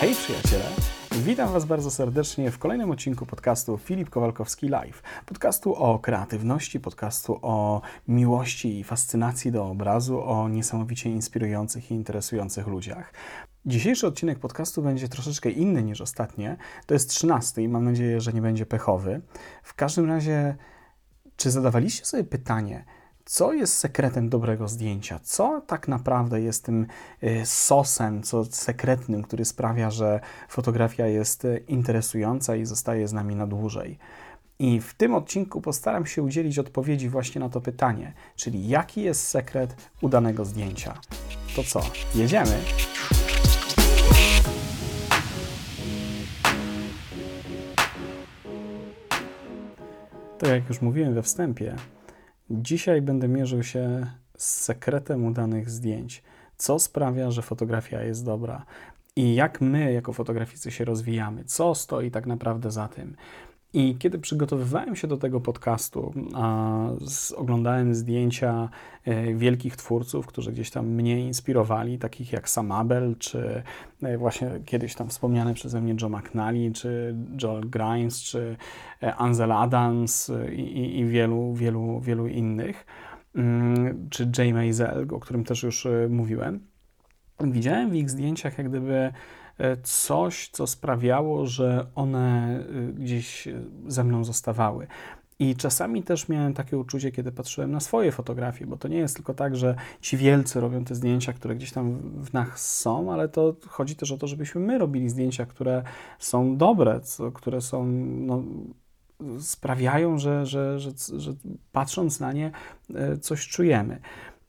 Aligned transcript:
Hej 0.00 0.14
przyjaciele! 0.14 0.64
Witam 1.12 1.52
Was 1.52 1.64
bardzo 1.64 1.90
serdecznie 1.90 2.50
w 2.50 2.58
kolejnym 2.58 2.90
odcinku 2.90 3.26
podcastu 3.26 3.78
Filip 3.78 4.10
Kowalkowski 4.10 4.68
Live. 4.68 5.02
Podcastu 5.26 5.74
o 5.74 5.98
kreatywności, 5.98 6.80
podcastu 6.80 7.38
o 7.42 7.82
miłości 8.08 8.78
i 8.78 8.84
fascynacji 8.84 9.52
do 9.52 9.66
obrazu, 9.66 10.22
o 10.22 10.48
niesamowicie 10.48 11.10
inspirujących 11.10 11.90
i 11.90 11.94
interesujących 11.94 12.66
ludziach. 12.66 13.12
Dzisiejszy 13.66 14.06
odcinek 14.06 14.38
podcastu 14.38 14.82
będzie 14.82 15.08
troszeczkę 15.08 15.50
inny 15.50 15.82
niż 15.82 16.00
ostatnie. 16.00 16.56
To 16.86 16.94
jest 16.94 17.10
trzynasty 17.10 17.62
i 17.62 17.68
mam 17.68 17.84
nadzieję, 17.84 18.20
że 18.20 18.32
nie 18.32 18.42
będzie 18.42 18.66
pechowy. 18.66 19.20
W 19.62 19.74
każdym 19.74 20.06
razie, 20.06 20.56
czy 21.36 21.50
zadawaliście 21.50 22.04
sobie 22.04 22.24
pytanie, 22.24 22.84
co 23.28 23.52
jest 23.52 23.78
sekretem 23.78 24.28
dobrego 24.28 24.68
zdjęcia? 24.68 25.20
Co 25.22 25.62
tak 25.66 25.88
naprawdę 25.88 26.40
jest 26.40 26.64
tym 26.64 26.86
y, 27.22 27.46
sosem, 27.46 28.22
co 28.22 28.44
sekretnym, 28.44 29.22
który 29.22 29.44
sprawia, 29.44 29.90
że 29.90 30.20
fotografia 30.48 31.06
jest 31.06 31.44
y, 31.44 31.64
interesująca 31.68 32.56
i 32.56 32.64
zostaje 32.64 33.08
z 33.08 33.12
nami 33.12 33.36
na 33.36 33.46
dłużej? 33.46 33.98
I 34.58 34.80
w 34.80 34.94
tym 34.94 35.14
odcinku 35.14 35.60
postaram 35.60 36.06
się 36.06 36.22
udzielić 36.22 36.58
odpowiedzi 36.58 37.08
właśnie 37.08 37.40
na 37.40 37.48
to 37.48 37.60
pytanie, 37.60 38.12
czyli 38.36 38.68
jaki 38.68 39.02
jest 39.02 39.28
sekret 39.28 39.76
udanego 40.02 40.44
zdjęcia. 40.44 40.94
To 41.56 41.62
co, 41.64 41.80
jedziemy? 42.14 42.58
Tak 50.38 50.50
jak 50.50 50.68
już 50.68 50.80
mówiłem 50.80 51.14
we 51.14 51.22
wstępie, 51.22 51.76
Dzisiaj 52.50 53.02
będę 53.02 53.28
mierzył 53.28 53.62
się 53.62 54.06
z 54.36 54.60
sekretem 54.60 55.24
udanych 55.24 55.70
zdjęć. 55.70 56.22
Co 56.56 56.78
sprawia, 56.78 57.30
że 57.30 57.42
fotografia 57.42 58.02
jest 58.02 58.24
dobra 58.24 58.64
i 59.16 59.34
jak 59.34 59.60
my, 59.60 59.92
jako 59.92 60.12
fotograficy, 60.12 60.70
się 60.70 60.84
rozwijamy, 60.84 61.44
co 61.44 61.74
stoi 61.74 62.10
tak 62.10 62.26
naprawdę 62.26 62.70
za 62.70 62.88
tym. 62.88 63.16
I 63.72 63.96
kiedy 63.98 64.18
przygotowywałem 64.18 64.96
się 64.96 65.08
do 65.08 65.16
tego 65.16 65.40
podcastu, 65.40 66.14
a 66.34 66.86
oglądałem 67.36 67.94
zdjęcia 67.94 68.68
e, 69.04 69.34
wielkich 69.34 69.76
twórców, 69.76 70.26
którzy 70.26 70.52
gdzieś 70.52 70.70
tam 70.70 70.86
mnie 70.86 71.20
inspirowali, 71.26 71.98
takich 71.98 72.32
jak 72.32 72.48
Sam 72.48 72.72
Abel, 72.72 73.16
czy 73.18 73.62
e, 74.02 74.18
właśnie 74.18 74.50
kiedyś 74.64 74.94
tam 74.94 75.08
wspomniany 75.08 75.54
przeze 75.54 75.80
mnie 75.80 75.94
Joe 76.00 76.08
McNally, 76.08 76.72
czy 76.72 77.14
Joel 77.42 77.70
Grimes, 77.70 78.22
czy 78.22 78.56
e, 79.02 79.16
Ansel 79.16 79.52
Adams 79.52 80.32
i, 80.52 80.98
i 80.98 81.06
wielu, 81.06 81.54
wielu, 81.54 82.00
wielu 82.00 82.26
innych, 82.26 82.86
mm, 83.34 84.08
czy 84.10 84.30
Jay 84.38 84.54
Maisel, 84.54 85.06
o 85.12 85.20
którym 85.20 85.44
też 85.44 85.62
już 85.62 85.86
mówiłem. 86.08 86.60
Widziałem 87.40 87.90
w 87.90 87.94
ich 87.94 88.10
zdjęciach 88.10 88.58
jak 88.58 88.68
gdyby 88.68 89.12
coś, 89.82 90.48
co 90.52 90.66
sprawiało, 90.66 91.46
że 91.46 91.86
one 91.94 92.58
y, 92.70 92.92
gdzieś 92.92 93.48
ze 93.86 94.04
mną 94.04 94.24
zostawały. 94.24 94.86
I 95.40 95.56
czasami 95.56 96.02
też 96.02 96.28
miałem 96.28 96.54
takie 96.54 96.78
uczucie, 96.78 97.12
kiedy 97.12 97.32
patrzyłem 97.32 97.70
na 97.70 97.80
swoje 97.80 98.12
fotografie, 98.12 98.66
bo 98.66 98.76
to 98.76 98.88
nie 98.88 98.96
jest 98.98 99.16
tylko 99.16 99.34
tak, 99.34 99.56
że 99.56 99.74
ci 100.00 100.16
wielcy 100.16 100.60
robią 100.60 100.84
te 100.84 100.94
zdjęcia, 100.94 101.32
które 101.32 101.56
gdzieś 101.56 101.72
tam 101.72 101.98
w 102.24 102.32
nas 102.32 102.78
są, 102.78 103.12
ale 103.12 103.28
to 103.28 103.56
chodzi 103.68 103.96
też 103.96 104.12
o 104.12 104.18
to, 104.18 104.26
żebyśmy 104.26 104.60
my 104.60 104.78
robili 104.78 105.08
zdjęcia, 105.08 105.46
które 105.46 105.82
są 106.18 106.56
dobre, 106.56 107.00
które 107.34 107.60
są. 107.60 107.86
No, 107.86 108.42
sprawiają, 109.38 110.18
że, 110.18 110.46
że, 110.46 110.78
że, 110.78 110.90
że 111.16 111.34
patrząc 111.72 112.20
na 112.20 112.32
nie 112.32 112.50
e, 112.94 113.18
coś 113.18 113.48
czujemy. 113.48 114.00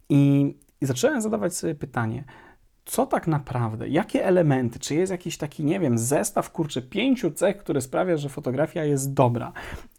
I, 0.09 0.55
I 0.81 0.85
zacząłem 0.85 1.21
zadawać 1.21 1.55
sobie 1.55 1.75
pytanie, 1.75 2.23
co 2.89 3.05
tak 3.05 3.27
naprawdę, 3.27 3.87
jakie 3.87 4.25
elementy, 4.25 4.79
czy 4.79 4.95
jest 4.95 5.11
jakiś 5.11 5.37
taki, 5.37 5.63
nie 5.63 5.79
wiem, 5.79 5.97
zestaw, 5.97 6.51
kurczę, 6.51 6.81
pięciu 6.81 7.31
cech, 7.31 7.57
które 7.57 7.81
sprawia, 7.81 8.17
że 8.17 8.29
fotografia 8.29 8.83
jest 8.83 9.13
dobra. 9.13 9.51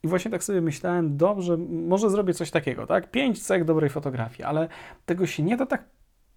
I 0.03 0.09
właśnie 0.09 0.31
tak 0.31 0.45
sobie 0.45 0.61
myślałem, 0.61 1.17
dobrze, 1.17 1.57
może 1.69 2.11
zrobię 2.11 2.35
coś 2.35 2.51
takiego, 2.51 2.87
tak? 2.87 3.11
Pięć 3.11 3.43
cech 3.43 3.65
dobrej 3.65 3.91
fotografii, 3.91 4.43
ale 4.43 4.69
tego 5.07 5.27
się 5.27 5.43
nie 5.43 5.57
da 5.57 5.67
tak 5.67 5.85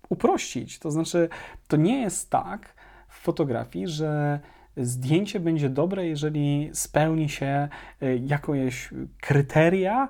uprościć. 0.09 0.79
To 0.79 0.91
znaczy, 0.91 1.29
to 1.67 1.77
nie 1.77 2.01
jest 2.01 2.29
tak 2.29 2.75
w 3.07 3.19
fotografii, 3.19 3.87
że 3.87 4.39
zdjęcie 4.77 5.39
będzie 5.39 5.69
dobre, 5.69 6.07
jeżeli 6.07 6.69
spełni 6.73 7.29
się 7.29 7.69
y, 8.03 8.21
jakieś 8.25 8.89
kryteria, 9.21 10.09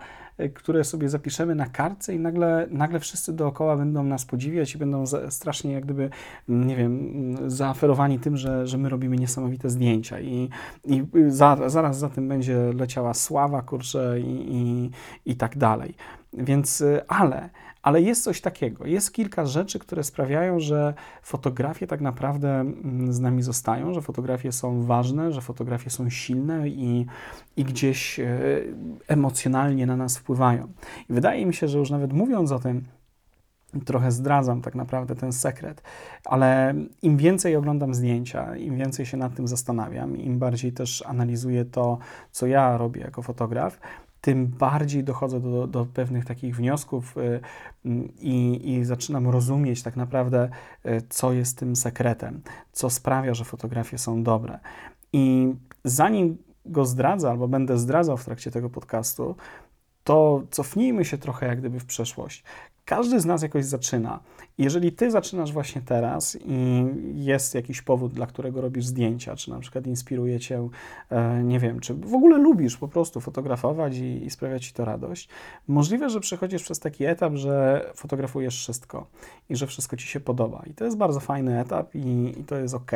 które 0.55 0.83
sobie 0.83 1.09
zapiszemy 1.09 1.55
na 1.55 1.65
kartce 1.65 2.15
i 2.15 2.19
nagle, 2.19 2.67
nagle 2.71 2.99
wszyscy 2.99 3.33
dookoła 3.33 3.77
będą 3.77 4.03
nas 4.03 4.25
podziwiać 4.25 4.75
i 4.75 4.77
będą 4.77 5.03
strasznie 5.29 5.71
jak 5.71 5.83
gdyby, 5.83 6.09
mm, 6.49 6.67
nie 6.67 6.75
wiem, 6.75 7.11
mm, 7.15 7.49
zaaferowani 7.49 8.19
tym, 8.19 8.37
że, 8.37 8.67
że 8.67 8.77
my 8.77 8.89
robimy 8.89 9.15
niesamowite 9.15 9.69
zdjęcia 9.69 10.19
i, 10.19 10.49
i 10.85 11.03
za, 11.27 11.69
zaraz 11.69 11.99
za 11.99 12.09
tym 12.09 12.27
będzie 12.27 12.57
leciała 12.73 13.13
sława, 13.13 13.61
kurczę 13.61 14.19
i, 14.19 14.55
i, 14.55 14.91
i 15.25 15.35
tak 15.35 15.57
dalej. 15.57 15.95
Więc, 16.33 16.81
y, 16.81 17.07
ale, 17.07 17.49
ale 17.83 18.01
jest 18.01 18.23
coś 18.23 18.41
takiego, 18.41 18.85
jest 18.85 19.13
kilka 19.13 19.45
rzeczy, 19.45 19.79
które 19.79 20.03
sprawiają, 20.03 20.59
że 20.59 20.93
fotografie 21.21 21.87
tak 21.87 22.01
naprawdę 22.01 22.59
mm, 22.59 23.13
z 23.13 23.19
nami 23.19 23.41
zostają, 23.41 23.93
że 23.93 24.01
fotografie 24.01 24.51
są 24.51 24.83
ważne, 24.83 25.31
że 25.31 25.41
fotografie 25.41 25.89
są 25.89 26.09
silne 26.09 26.69
i, 26.69 27.05
i 27.57 27.63
gdzieś 27.63 28.19
e, 28.19 28.25
emocjonalnie 29.07 29.85
na 29.85 29.97
nas 29.97 30.17
wpływają. 30.17 30.67
I 31.09 31.13
wydaje 31.13 31.45
mi 31.45 31.53
się, 31.53 31.67
że 31.67 31.77
już 31.79 31.89
nawet 31.89 32.13
mówiąc 32.13 32.51
o 32.51 32.59
tym, 32.59 32.83
trochę 33.85 34.11
zdradzam 34.11 34.61
tak 34.61 34.75
naprawdę 34.75 35.15
ten 35.15 35.33
sekret, 35.33 35.81
ale 36.25 36.73
im 37.01 37.17
więcej 37.17 37.55
oglądam 37.55 37.93
zdjęcia, 37.93 38.55
im 38.55 38.77
więcej 38.77 39.05
się 39.05 39.17
nad 39.17 39.35
tym 39.35 39.47
zastanawiam, 39.47 40.17
im 40.17 40.39
bardziej 40.39 40.71
też 40.71 41.03
analizuję 41.07 41.65
to, 41.65 41.97
co 42.31 42.47
ja 42.47 42.77
robię 42.77 43.01
jako 43.01 43.21
fotograf, 43.21 43.79
tym 44.23 44.47
bardziej 44.47 45.03
dochodzę 45.03 45.39
do, 45.39 45.67
do 45.67 45.85
pewnych 45.85 46.25
takich 46.25 46.55
wniosków 46.55 47.17
y, 47.17 47.39
i, 48.19 48.69
i 48.73 48.85
zaczynam 48.85 49.29
rozumieć 49.29 49.83
tak 49.83 49.95
naprawdę, 49.95 50.49
y, 50.85 51.01
co 51.09 51.33
jest 51.33 51.57
tym 51.57 51.75
sekretem, 51.75 52.41
co 52.71 52.89
sprawia, 52.89 53.33
że 53.33 53.45
fotografie 53.45 53.97
są 53.97 54.23
dobre. 54.23 54.59
I 55.13 55.53
zanim 55.83 56.37
go 56.65 56.85
zdradzę, 56.85 57.29
albo 57.29 57.47
będę 57.47 57.77
zdradzał 57.77 58.17
w 58.17 58.25
trakcie 58.25 58.51
tego 58.51 58.69
podcastu, 58.69 59.35
to 60.03 60.43
cofnijmy 60.51 61.05
się 61.05 61.17
trochę 61.17 61.47
jak 61.47 61.59
gdyby 61.59 61.79
w 61.79 61.85
przeszłość. 61.85 62.43
Każdy 62.85 63.19
z 63.19 63.25
nas 63.25 63.41
jakoś 63.41 63.65
zaczyna. 63.65 64.19
Jeżeli 64.57 64.91
ty 64.91 65.11
zaczynasz 65.11 65.51
właśnie 65.51 65.81
teraz 65.81 66.37
i 66.45 66.85
jest 67.15 67.55
jakiś 67.55 67.81
powód, 67.81 68.13
dla 68.13 68.25
którego 68.25 68.61
robisz 68.61 68.85
zdjęcia, 68.85 69.35
czy 69.35 69.49
na 69.49 69.59
przykład 69.59 69.87
inspiruje 69.87 70.39
cię, 70.39 70.69
e, 71.09 71.43
nie 71.43 71.59
wiem, 71.59 71.79
czy 71.79 71.93
w 71.93 72.13
ogóle 72.13 72.37
lubisz 72.37 72.77
po 72.77 72.87
prostu 72.87 73.21
fotografować 73.21 73.97
i, 73.97 74.25
i 74.25 74.29
sprawia 74.29 74.59
ci 74.59 74.73
to 74.73 74.85
radość, 74.85 75.29
możliwe, 75.67 76.09
że 76.09 76.19
przechodzisz 76.19 76.63
przez 76.63 76.79
taki 76.79 77.05
etap, 77.05 77.33
że 77.33 77.85
fotografujesz 77.95 78.57
wszystko 78.57 79.07
i 79.49 79.55
że 79.55 79.67
wszystko 79.67 79.97
ci 79.97 80.07
się 80.07 80.19
podoba. 80.19 80.63
I 80.69 80.73
to 80.73 80.85
jest 80.85 80.97
bardzo 80.97 81.19
fajny 81.19 81.59
etap 81.59 81.95
i, 81.95 82.33
i 82.39 82.43
to 82.43 82.55
jest 82.55 82.73
ok 82.73 82.91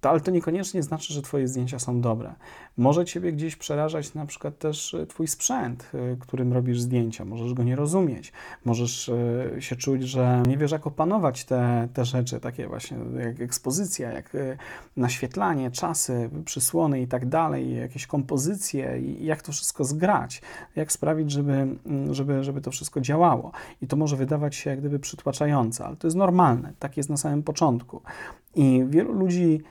to, 0.00 0.10
ale 0.10 0.20
to 0.20 0.30
niekoniecznie 0.30 0.82
znaczy, 0.82 1.12
że 1.12 1.22
Twoje 1.22 1.48
zdjęcia 1.48 1.78
są 1.78 2.00
dobre. 2.00 2.34
Może 2.76 3.04
Ciebie 3.04 3.32
gdzieś 3.32 3.56
przerażać 3.56 4.14
na 4.14 4.26
przykład 4.26 4.58
też 4.58 4.94
e, 4.94 5.06
Twój 5.06 5.28
sprzęt, 5.28 5.90
e, 5.94 6.16
którym 6.16 6.52
robisz 6.52 6.80
zdjęcia. 6.80 7.24
Możesz 7.24 7.54
go 7.54 7.62
nie 7.62 7.76
rozumieć. 7.76 8.32
Możesz 8.64 9.08
e, 9.08 9.62
się 9.62 9.76
czuć, 9.76 10.02
że 10.02 10.42
nie 10.46 10.56
wiesz, 10.56 10.72
jak 10.72 10.86
opanować 10.86 11.44
te, 11.44 11.88
te 11.94 12.04
rzeczy, 12.04 12.40
takie 12.40 12.68
właśnie 12.68 12.96
jak 13.24 13.40
ekspozycja, 13.40 14.12
jak 14.12 14.36
naświetlanie, 14.96 15.70
czasy, 15.70 16.30
przysłony 16.44 17.00
i 17.00 17.06
tak 17.06 17.26
dalej, 17.26 17.76
jakieś 17.76 18.06
kompozycje 18.06 19.00
i 19.00 19.24
jak 19.24 19.42
to 19.42 19.52
wszystko 19.52 19.84
zgrać. 19.84 20.42
Jak 20.76 20.92
sprawić, 20.92 21.30
żeby, 21.30 21.52
mm, 21.52 22.14
żeby, 22.14 22.44
żeby 22.44 22.60
to 22.60 22.70
wszystko 22.70 23.00
działało. 23.00 23.52
I 23.82 23.86
to 23.86 23.96
może 23.96 24.16
wydawać 24.16 24.54
się 24.54 24.70
jak 24.70 24.80
gdyby 24.80 24.98
przytłaczające, 24.98 25.84
ale 25.84 25.96
to 25.96 26.06
jest 26.06 26.16
normalne. 26.16 26.72
Tak 26.78 26.96
jest 26.96 27.10
na 27.10 27.16
samym 27.16 27.42
początku. 27.42 28.02
I 28.54 28.84
wielu 28.88 29.12
ludzi 29.12 29.62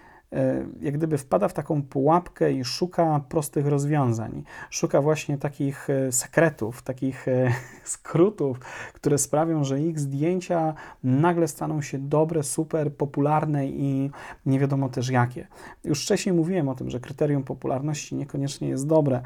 jak 0.81 0.98
gdyby 0.98 1.18
wpada 1.18 1.48
w 1.48 1.54
taką 1.54 1.84
pułapkę 1.84 2.54
i 2.54 2.64
szuka 2.64 3.22
prostych 3.30 3.68
rozwiązań. 3.68 4.44
Szuka 4.70 5.02
właśnie 5.02 5.38
takich 5.38 5.90
e, 5.90 6.12
sekretów, 6.12 6.81
takich 6.81 7.28
e, 7.28 7.52
skrótów, 7.84 8.60
które 8.94 9.18
sprawią, 9.18 9.64
że 9.64 9.81
ich 9.81 10.00
zdjęcia 10.00 10.74
nagle 11.04 11.48
staną 11.48 11.81
się 11.81 12.00
dobre, 12.00 12.44
super, 12.44 12.96
popularne 12.96 13.68
i 13.68 14.12
nie 14.46 14.60
wiadomo 14.60 14.90
też 14.90 15.10
jakie. 15.10 15.48
Już 15.84 16.04
wcześniej 16.04 16.36
mówiłem 16.36 16.70
o 16.70 16.76
tym, 16.76 16.90
że 16.90 17.00
kryterium 17.00 17.44
popularności 17.44 18.16
niekoniecznie 18.16 18.68
jest 18.68 18.88
dobre 18.88 19.22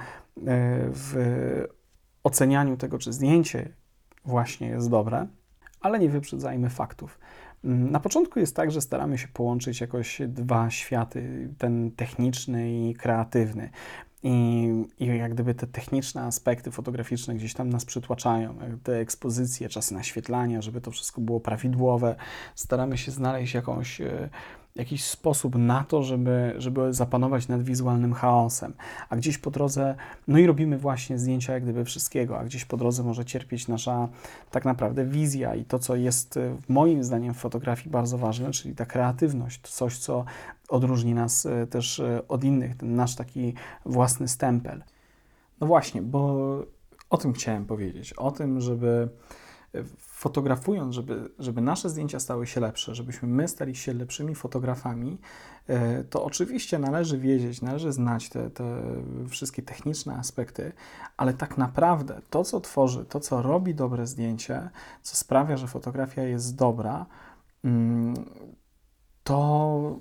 w 0.90 1.16
ocenianiu 2.24 2.78
tego, 2.78 2.98
czy 2.98 3.14
zdjęcie 3.14 3.70
właśnie 4.26 4.68
jest 4.68 4.90
dobre, 4.90 5.28
ale 5.82 6.00
nie 6.00 6.10
wyprzedzajmy 6.10 6.70
faktów. 6.70 7.20
Na 7.64 8.00
początku 8.00 8.40
jest 8.40 8.56
tak, 8.56 8.72
że 8.72 8.82
staramy 8.82 9.18
się 9.18 9.28
połączyć 9.28 9.82
jakoś 9.82 10.22
dwa 10.28 10.70
światy, 10.70 11.50
ten 11.58 11.92
techniczny 11.92 12.74
i 12.74 12.94
kreatywny. 12.94 13.70
I, 14.24 14.68
I 15.00 15.06
jak 15.06 15.34
gdyby 15.34 15.56
te 15.56 15.68
techniczne 15.68 16.22
aspekty 16.22 16.72
fotograficzne 16.72 17.36
gdzieś 17.36 17.54
tam 17.54 17.70
nas 17.70 17.86
przytłaczają, 17.86 18.56
te 18.84 19.00
ekspozycje, 19.00 19.70
czasy 19.70 19.94
naświetlania, 19.94 20.62
żeby 20.62 20.82
to 20.82 20.92
wszystko 20.92 21.22
było 21.22 21.40
prawidłowe. 21.40 22.16
Staramy 22.56 22.98
się 22.98 23.12
znaleźć 23.12 23.54
jakąś, 23.54 24.02
e, 24.02 24.30
jakiś 24.76 25.04
sposób 25.04 25.56
na 25.56 25.84
to, 25.84 26.04
żeby, 26.04 26.54
żeby 26.58 26.94
zapanować 26.94 27.48
nad 27.48 27.64
wizualnym 27.64 28.14
chaosem, 28.14 28.74
a 29.10 29.16
gdzieś 29.16 29.38
po 29.38 29.52
drodze, 29.52 29.96
no 30.28 30.38
i 30.38 30.48
robimy 30.48 30.78
właśnie 30.78 31.18
zdjęcia 31.18 31.54
jak 31.54 31.64
gdyby 31.64 31.86
wszystkiego, 31.86 32.40
a 32.40 32.44
gdzieś 32.44 32.66
po 32.66 32.78
drodze 32.78 33.04
może 33.04 33.26
cierpieć 33.26 33.68
nasza 33.68 34.10
tak 34.52 34.66
naprawdę 34.66 35.06
wizja 35.06 35.56
i 35.56 35.66
to, 35.66 35.80
co 35.80 35.96
jest 35.96 36.38
e, 36.38 36.58
moim 36.70 37.04
zdaniem 37.04 37.34
w 37.34 37.38
fotografii 37.38 37.90
bardzo 37.90 38.18
ważne, 38.18 38.52
czyli 38.52 38.76
ta 38.76 38.86
kreatywność, 38.86 39.62
coś, 39.62 39.98
co 39.98 40.26
odróżni 40.70 41.14
nas 41.14 41.46
e, 41.46 41.68
też 41.68 42.00
e, 42.00 42.28
od 42.28 42.44
innych, 42.44 42.78
ten 42.78 42.96
nasz 42.96 43.16
taki 43.16 43.54
własny 43.86 44.28
stempel. 44.28 44.84
No 45.60 45.68
właśnie, 45.68 46.02
bo 46.02 46.40
o 47.10 47.18
tym 47.18 47.34
chciałem 47.34 47.66
powiedzieć, 47.66 48.14
o 48.14 48.32
tym, 48.32 48.62
żeby 48.62 49.10
fotografując, 50.24 50.96
żeby, 50.96 51.30
żeby 51.40 51.62
nasze 51.62 51.90
zdjęcia 51.90 52.20
stały 52.20 52.48
się 52.48 52.62
lepsze, 52.62 52.96
żebyśmy 52.96 53.28
my 53.28 53.48
stali 53.48 53.76
się 53.76 53.94
lepszymi 53.94 54.36
fotografami, 54.36 55.18
e, 55.68 56.04
to 56.04 56.24
oczywiście 56.26 56.80
należy 56.80 57.18
wiedzieć, 57.18 57.62
należy 57.62 57.92
znać 57.92 58.30
te, 58.30 58.50
te 58.50 58.84
wszystkie 59.30 59.62
techniczne 59.62 60.16
aspekty, 60.16 60.72
ale 61.18 61.34
tak 61.34 61.58
naprawdę 61.58 62.22
to, 62.30 62.44
co 62.44 62.62
tworzy, 62.62 63.06
to, 63.06 63.20
co 63.20 63.42
robi 63.42 63.76
dobre 63.76 64.08
zdjęcie, 64.08 64.70
co 65.02 65.16
sprawia, 65.16 65.58
że 65.58 65.68
fotografia 65.68 66.24
jest 66.24 66.56
dobra, 66.56 67.06
mm, 67.64 68.14
to 69.24 70.00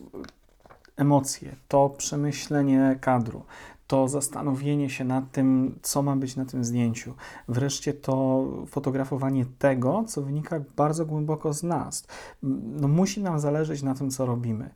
emocje, 0.96 1.56
to 1.68 1.90
przemyślenie 1.90 2.98
kadru, 3.00 3.44
to 3.92 4.08
zastanowienie 4.08 4.90
się 4.90 5.04
nad 5.04 5.32
tym, 5.32 5.78
co 5.82 6.02
ma 6.02 6.16
być 6.16 6.36
na 6.36 6.44
tym 6.44 6.64
zdjęciu. 6.64 7.14
Wreszcie 7.48 7.94
to 7.94 8.44
fotografowanie 8.66 9.46
tego, 9.58 10.04
co 10.06 10.22
wynika 10.22 10.60
bardzo 10.76 11.06
głęboko 11.06 11.52
z 11.52 11.62
nas. 11.62 12.06
No, 12.42 12.88
musi 12.88 13.22
nam 13.22 13.40
zależeć 13.40 13.82
na 13.82 13.94
tym, 13.94 14.10
co 14.10 14.26
robimy. 14.26 14.70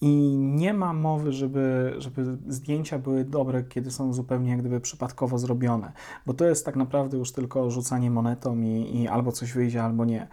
I 0.00 0.36
nie 0.38 0.74
ma 0.74 0.92
mowy, 0.92 1.32
żeby, 1.32 1.94
żeby 1.98 2.38
zdjęcia 2.48 2.98
były 2.98 3.24
dobre, 3.24 3.62
kiedy 3.62 3.90
są 3.90 4.12
zupełnie 4.12 4.50
jak 4.50 4.60
gdyby 4.60 4.80
przypadkowo 4.80 5.38
zrobione, 5.38 5.92
bo 6.26 6.34
to 6.34 6.44
jest 6.44 6.66
tak 6.66 6.76
naprawdę 6.76 7.18
już 7.18 7.32
tylko 7.32 7.70
rzucanie 7.70 8.10
monetą 8.10 8.60
i, 8.60 9.00
i 9.02 9.08
albo 9.08 9.32
coś 9.32 9.52
wyjdzie, 9.52 9.82
albo 9.82 10.04
nie. 10.04 10.28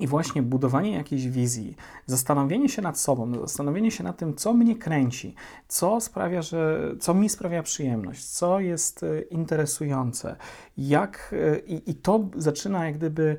I 0.00 0.06
właśnie 0.06 0.42
budowanie 0.42 0.92
jakiejś 0.92 1.28
wizji, 1.28 1.76
zastanowienie 2.06 2.68
się 2.68 2.82
nad 2.82 3.00
sobą, 3.00 3.40
zastanowienie 3.40 3.90
się 3.90 4.04
nad 4.04 4.16
tym, 4.16 4.34
co 4.34 4.54
mnie 4.54 4.76
kręci, 4.76 5.34
co 5.68 6.00
sprawia, 6.00 6.42
że, 6.42 6.92
co 7.00 7.14
mi 7.14 7.28
sprawia 7.28 7.62
przyjemność, 7.62 8.24
co 8.24 8.60
jest 8.60 9.02
e, 9.02 9.20
interesujące, 9.20 10.36
jak 10.76 11.34
e, 11.38 11.58
i, 11.58 11.90
i 11.90 11.94
to 11.94 12.28
zaczyna 12.36 12.86
jak 12.86 12.96
gdyby 12.98 13.36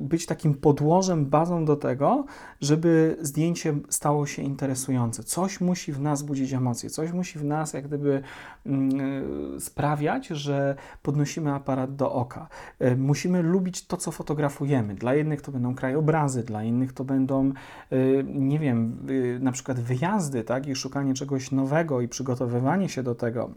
być 0.00 0.26
takim 0.26 0.54
podłożem, 0.54 1.26
bazą 1.26 1.64
do 1.64 1.76
tego, 1.76 2.24
żeby 2.60 3.16
zdjęcie 3.20 3.74
stało 3.88 4.26
się 4.26 4.42
interesujące. 4.42 5.22
Coś 5.22 5.60
musi 5.60 5.92
w 5.92 6.00
nas 6.00 6.22
budzić 6.22 6.52
emocje, 6.52 6.90
coś 6.90 7.12
musi 7.12 7.38
w 7.38 7.44
nas 7.44 7.72
jak 7.72 7.86
gdyby 7.86 8.22
mm, 8.66 9.00
e, 9.56 9.60
sprawiać, 9.60 10.26
że 10.26 10.76
podnosimy 11.02 11.54
aparat 11.54 11.96
do 11.96 12.12
oka. 12.12 12.48
E, 12.78 12.96
musimy 12.96 13.42
lubić 13.42 13.86
to, 13.86 13.96
co 13.96 14.10
fotografujemy. 14.10 14.94
Dla 14.94 15.14
jednych 15.14 15.42
to 15.42 15.52
będą 15.52 15.74
krajobrazy, 15.74 16.42
dla 16.42 16.64
innych 16.64 16.92
to 16.92 17.04
będą, 17.04 17.52
e, 17.90 17.96
nie 18.24 18.58
wiem, 18.58 19.06
na 19.40 19.52
przykład 19.52 19.80
wyjazdy, 19.80 20.44
tak, 20.44 20.66
i 20.66 20.74
szukanie 20.74 21.14
czegoś 21.14 21.50
nowego 21.50 22.00
i 22.00 22.08
przygotowywanie 22.08 22.88
się 22.88 23.02
do 23.02 23.14
tego 23.14 23.50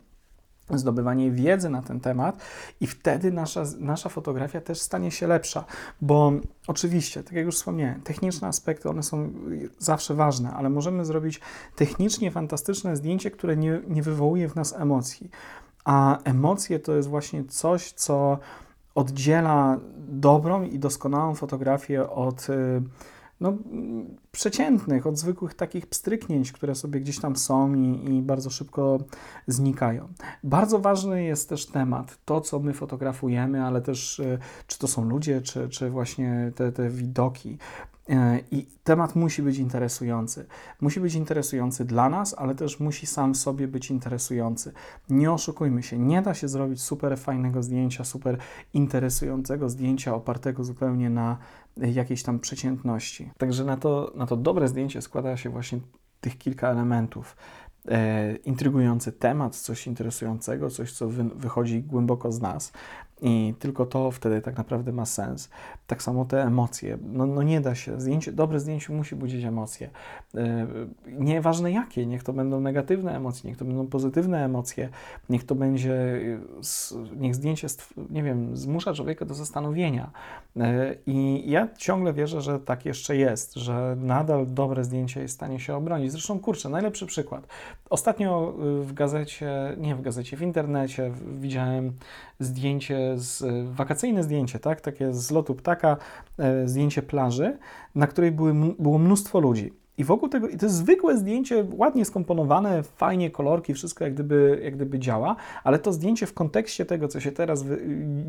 zdobywanie 0.77 1.31
wiedzy 1.31 1.69
na 1.69 1.81
ten 1.81 1.99
temat 1.99 2.41
i 2.81 2.87
wtedy 2.87 3.31
nasza, 3.31 3.63
nasza 3.79 4.09
fotografia 4.09 4.61
też 4.61 4.81
stanie 4.81 5.11
się 5.11 5.27
lepsza, 5.27 5.65
bo 6.01 6.31
oczywiście, 6.67 7.23
tak 7.23 7.33
jak 7.33 7.45
już 7.45 7.55
wspomniałem, 7.55 8.01
techniczne 8.01 8.47
aspekty, 8.47 8.89
one 8.89 9.03
są 9.03 9.29
zawsze 9.79 10.13
ważne, 10.13 10.51
ale 10.51 10.69
możemy 10.69 11.05
zrobić 11.05 11.41
technicznie 11.75 12.31
fantastyczne 12.31 12.95
zdjęcie, 12.95 13.31
które 13.31 13.57
nie, 13.57 13.81
nie 13.87 14.03
wywołuje 14.03 14.49
w 14.49 14.55
nas 14.55 14.73
emocji, 14.73 15.29
a 15.85 16.23
emocje 16.23 16.79
to 16.79 16.95
jest 16.95 17.09
właśnie 17.09 17.43
coś, 17.43 17.91
co 17.91 18.37
oddziela 18.95 19.79
dobrą 19.97 20.63
i 20.63 20.79
doskonałą 20.79 21.35
fotografię 21.35 22.09
od 22.09 22.47
no, 23.41 23.53
przeciętnych, 24.31 25.07
od 25.07 25.17
zwykłych 25.17 25.53
takich 25.53 25.87
pstryknięć, 25.87 26.51
które 26.51 26.75
sobie 26.75 26.99
gdzieś 26.99 27.19
tam 27.19 27.35
są 27.35 27.73
i, 27.73 28.09
i, 28.09 28.21
bardzo 28.21 28.49
szybko 28.49 28.99
znikają. 29.47 30.07
Bardzo 30.43 30.79
ważny 30.79 31.23
jest 31.23 31.49
też 31.49 31.65
temat, 31.65 32.17
to 32.25 32.41
co 32.41 32.59
my 32.59 32.73
fotografujemy, 32.73 33.63
ale 33.63 33.81
też 33.81 34.19
e, 34.19 34.37
czy 34.67 34.79
to 34.79 34.87
są 34.87 35.05
ludzie, 35.05 35.41
czy, 35.41 35.69
czy 35.69 35.89
właśnie 35.89 36.51
te, 36.55 36.71
te 36.71 36.89
widoki. 36.89 37.57
E, 38.09 38.39
I 38.51 38.67
temat 38.83 39.15
musi 39.15 39.41
być 39.41 39.57
interesujący. 39.57 40.45
Musi 40.81 40.99
być 40.99 41.13
interesujący 41.13 41.85
dla 41.85 42.09
nas, 42.09 42.35
ale 42.37 42.55
też 42.55 42.79
musi 42.79 43.07
sam 43.07 43.35
sobie 43.35 43.67
być 43.67 43.91
interesujący. 43.91 44.73
Nie 45.09 45.31
oszukujmy 45.31 45.83
się, 45.83 45.97
nie 45.97 46.21
da 46.21 46.33
się 46.33 46.47
zrobić 46.47 46.81
super 46.81 47.17
fajnego 47.17 47.63
zdjęcia, 47.63 48.03
super 48.03 48.37
interesującego 48.73 49.69
zdjęcia 49.69 50.15
opartego 50.15 50.63
zupełnie 50.63 51.09
na 51.09 51.37
jakiejś 51.77 52.23
tam 52.23 52.39
przeciętności. 52.39 53.31
Także 53.37 53.65
na 53.65 53.77
to, 53.77 54.11
na 54.15 54.25
to 54.25 54.37
dobre 54.37 54.67
zdjęcie 54.67 55.01
składa 55.01 55.37
się 55.37 55.49
właśnie 55.49 55.79
tych 56.21 56.37
kilka 56.37 56.69
elementów. 56.69 57.37
E, 57.87 58.35
intrygujący 58.35 59.11
temat, 59.11 59.55
coś 59.55 59.87
interesującego, 59.87 60.69
coś, 60.69 60.93
co 60.93 61.09
wy, 61.09 61.23
wychodzi 61.23 61.83
głęboko 61.83 62.31
z 62.31 62.41
nas, 62.41 62.71
i 63.21 63.53
tylko 63.59 63.85
to 63.85 64.11
wtedy 64.11 64.41
tak 64.41 64.57
naprawdę 64.57 64.91
ma 64.91 65.05
sens. 65.05 65.49
Tak 65.87 66.03
samo 66.03 66.25
te 66.25 66.43
emocje. 66.43 66.97
No, 67.03 67.25
no 67.25 67.43
nie 67.43 67.61
da 67.61 67.75
się. 67.75 68.01
Zdjęcie, 68.01 68.31
dobre 68.31 68.59
zdjęcie 68.59 68.93
musi 68.93 69.15
budzić 69.15 69.43
emocje. 69.43 69.89
Yy, 70.33 70.41
nieważne 71.07 71.71
jakie, 71.71 72.05
niech 72.05 72.23
to 72.23 72.33
będą 72.33 72.61
negatywne 72.61 73.15
emocje, 73.15 73.49
niech 73.49 73.57
to 73.57 73.65
będą 73.65 73.87
pozytywne 73.87 74.45
emocje, 74.45 74.89
niech 75.29 75.45
to 75.45 75.55
będzie, 75.55 76.21
niech 77.15 77.35
zdjęcie, 77.35 77.67
nie 78.09 78.23
wiem, 78.23 78.57
zmusza 78.57 78.93
człowieka 78.93 79.25
do 79.25 79.33
zastanowienia. 79.33 80.11
Yy, 80.55 80.63
I 81.05 81.43
ja 81.51 81.67
ciągle 81.77 82.13
wierzę, 82.13 82.41
że 82.41 82.59
tak 82.59 82.85
jeszcze 82.85 83.15
jest, 83.15 83.53
że 83.53 83.95
nadal 83.99 84.45
dobre 84.47 84.83
zdjęcie 84.83 85.21
jest 85.21 85.33
w 85.33 85.37
stanie 85.37 85.59
się 85.59 85.75
obronić. 85.75 86.11
Zresztą, 86.11 86.39
kurczę, 86.39 86.69
najlepszy 86.69 87.05
przykład. 87.05 87.47
Ostatnio 87.89 88.53
w 88.81 88.93
gazecie, 88.93 89.75
nie 89.77 89.95
w 89.95 90.01
gazecie, 90.01 90.37
w 90.37 90.41
internecie 90.41 91.11
widziałem 91.39 91.93
zdjęcie, 92.39 93.10
z, 93.19 93.43
wakacyjne 93.75 94.23
zdjęcie, 94.23 94.59
tak? 94.59 94.81
takie 94.81 95.13
z 95.13 95.31
lotu 95.31 95.55
ptaka, 95.55 95.97
e, 96.37 96.67
zdjęcie 96.67 97.01
plaży, 97.01 97.57
na 97.95 98.07
której 98.07 98.31
były, 98.31 98.53
było 98.79 98.97
mnóstwo 98.97 99.39
ludzi. 99.39 99.81
I 99.97 100.03
wokół 100.03 100.29
tego, 100.29 100.47
i 100.47 100.57
to 100.57 100.65
jest 100.65 100.75
zwykłe 100.75 101.17
zdjęcie, 101.17 101.65
ładnie 101.71 102.05
skomponowane, 102.05 102.83
fajnie 102.83 103.31
kolorki, 103.31 103.73
wszystko 103.73 104.03
jak 104.03 104.13
gdyby, 104.13 104.61
jak 104.63 104.75
gdyby 104.75 104.99
działa, 104.99 105.35
ale 105.63 105.79
to 105.79 105.93
zdjęcie 105.93 106.25
w 106.25 106.33
kontekście 106.33 106.85
tego, 106.85 107.07
co 107.07 107.19
się 107.19 107.31
teraz 107.31 107.65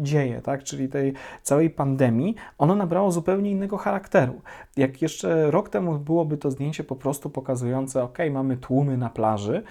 dzieje, 0.02 0.40
tak, 0.40 0.64
czyli 0.64 0.88
tej 0.88 1.12
całej 1.42 1.70
pandemii, 1.70 2.34
ono 2.58 2.74
nabrało 2.74 3.12
zupełnie 3.12 3.50
innego 3.50 3.76
charakteru. 3.76 4.40
Jak 4.76 5.02
jeszcze 5.02 5.50
rok 5.50 5.68
temu 5.68 5.98
byłoby 5.98 6.36
to 6.36 6.50
zdjęcie 6.50 6.84
po 6.84 6.96
prostu 6.96 7.30
pokazujące, 7.30 8.02
ok, 8.02 8.18
mamy 8.30 8.56
tłumy 8.56 8.96
na 8.96 9.10
plaży, 9.10 9.62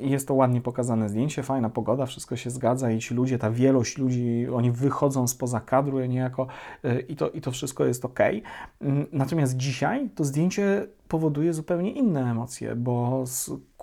jest 0.00 0.28
to 0.28 0.34
ładnie 0.34 0.60
pokazane 0.60 1.08
zdjęcie, 1.08 1.42
fajna 1.42 1.70
pogoda, 1.70 2.06
wszystko 2.06 2.36
się 2.36 2.50
zgadza 2.50 2.90
i 2.90 2.98
ci 2.98 3.14
ludzie, 3.14 3.38
ta 3.38 3.50
wielość 3.50 3.98
ludzi, 3.98 4.46
oni 4.54 4.70
wychodzą 4.70 5.28
spoza 5.28 5.60
kadru 5.60 6.06
niejako 6.06 6.46
y, 6.84 7.04
i 7.08 7.16
to, 7.16 7.30
i 7.30 7.40
to 7.40 7.50
wszystko 7.50 7.84
jest 7.84 8.04
ok. 8.04 8.20
Mm, 8.80 9.06
natomiast 9.12 9.56
dzisiaj 9.56 10.10
to 10.14 10.24
zdjęcie 10.24 10.86
powoduje 11.08 11.52
zupełnie 11.52 11.92
inne 11.92 12.30
emocje, 12.30 12.76
bo 12.76 13.24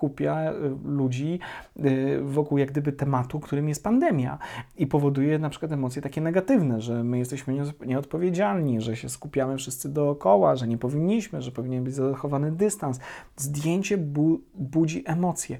skupia 0.01 0.51
y, 0.51 0.55
ludzi 0.85 1.39
y, 1.85 2.19
wokół 2.23 2.57
jak 2.57 2.71
gdyby 2.71 2.91
tematu, 2.91 3.39
którym 3.39 3.69
jest 3.69 3.83
pandemia 3.83 4.37
i 4.77 4.87
powoduje 4.87 5.39
na 5.39 5.49
przykład 5.49 5.71
emocje 5.71 6.01
takie 6.01 6.21
negatywne, 6.21 6.81
że 6.81 7.03
my 7.03 7.17
jesteśmy 7.17 7.57
nieodpowiedzialni, 7.85 8.81
że 8.81 8.95
się 8.95 9.09
skupiamy 9.09 9.57
wszyscy 9.57 9.89
dookoła, 9.89 10.55
że 10.55 10.67
nie 10.67 10.77
powinniśmy, 10.77 11.41
że 11.41 11.51
powinien 11.51 11.83
być 11.83 11.93
zachowany 11.93 12.51
dystans. 12.51 12.99
Zdjęcie 13.37 13.97
bu 13.97 14.41
budzi 14.55 15.03
emocje 15.05 15.57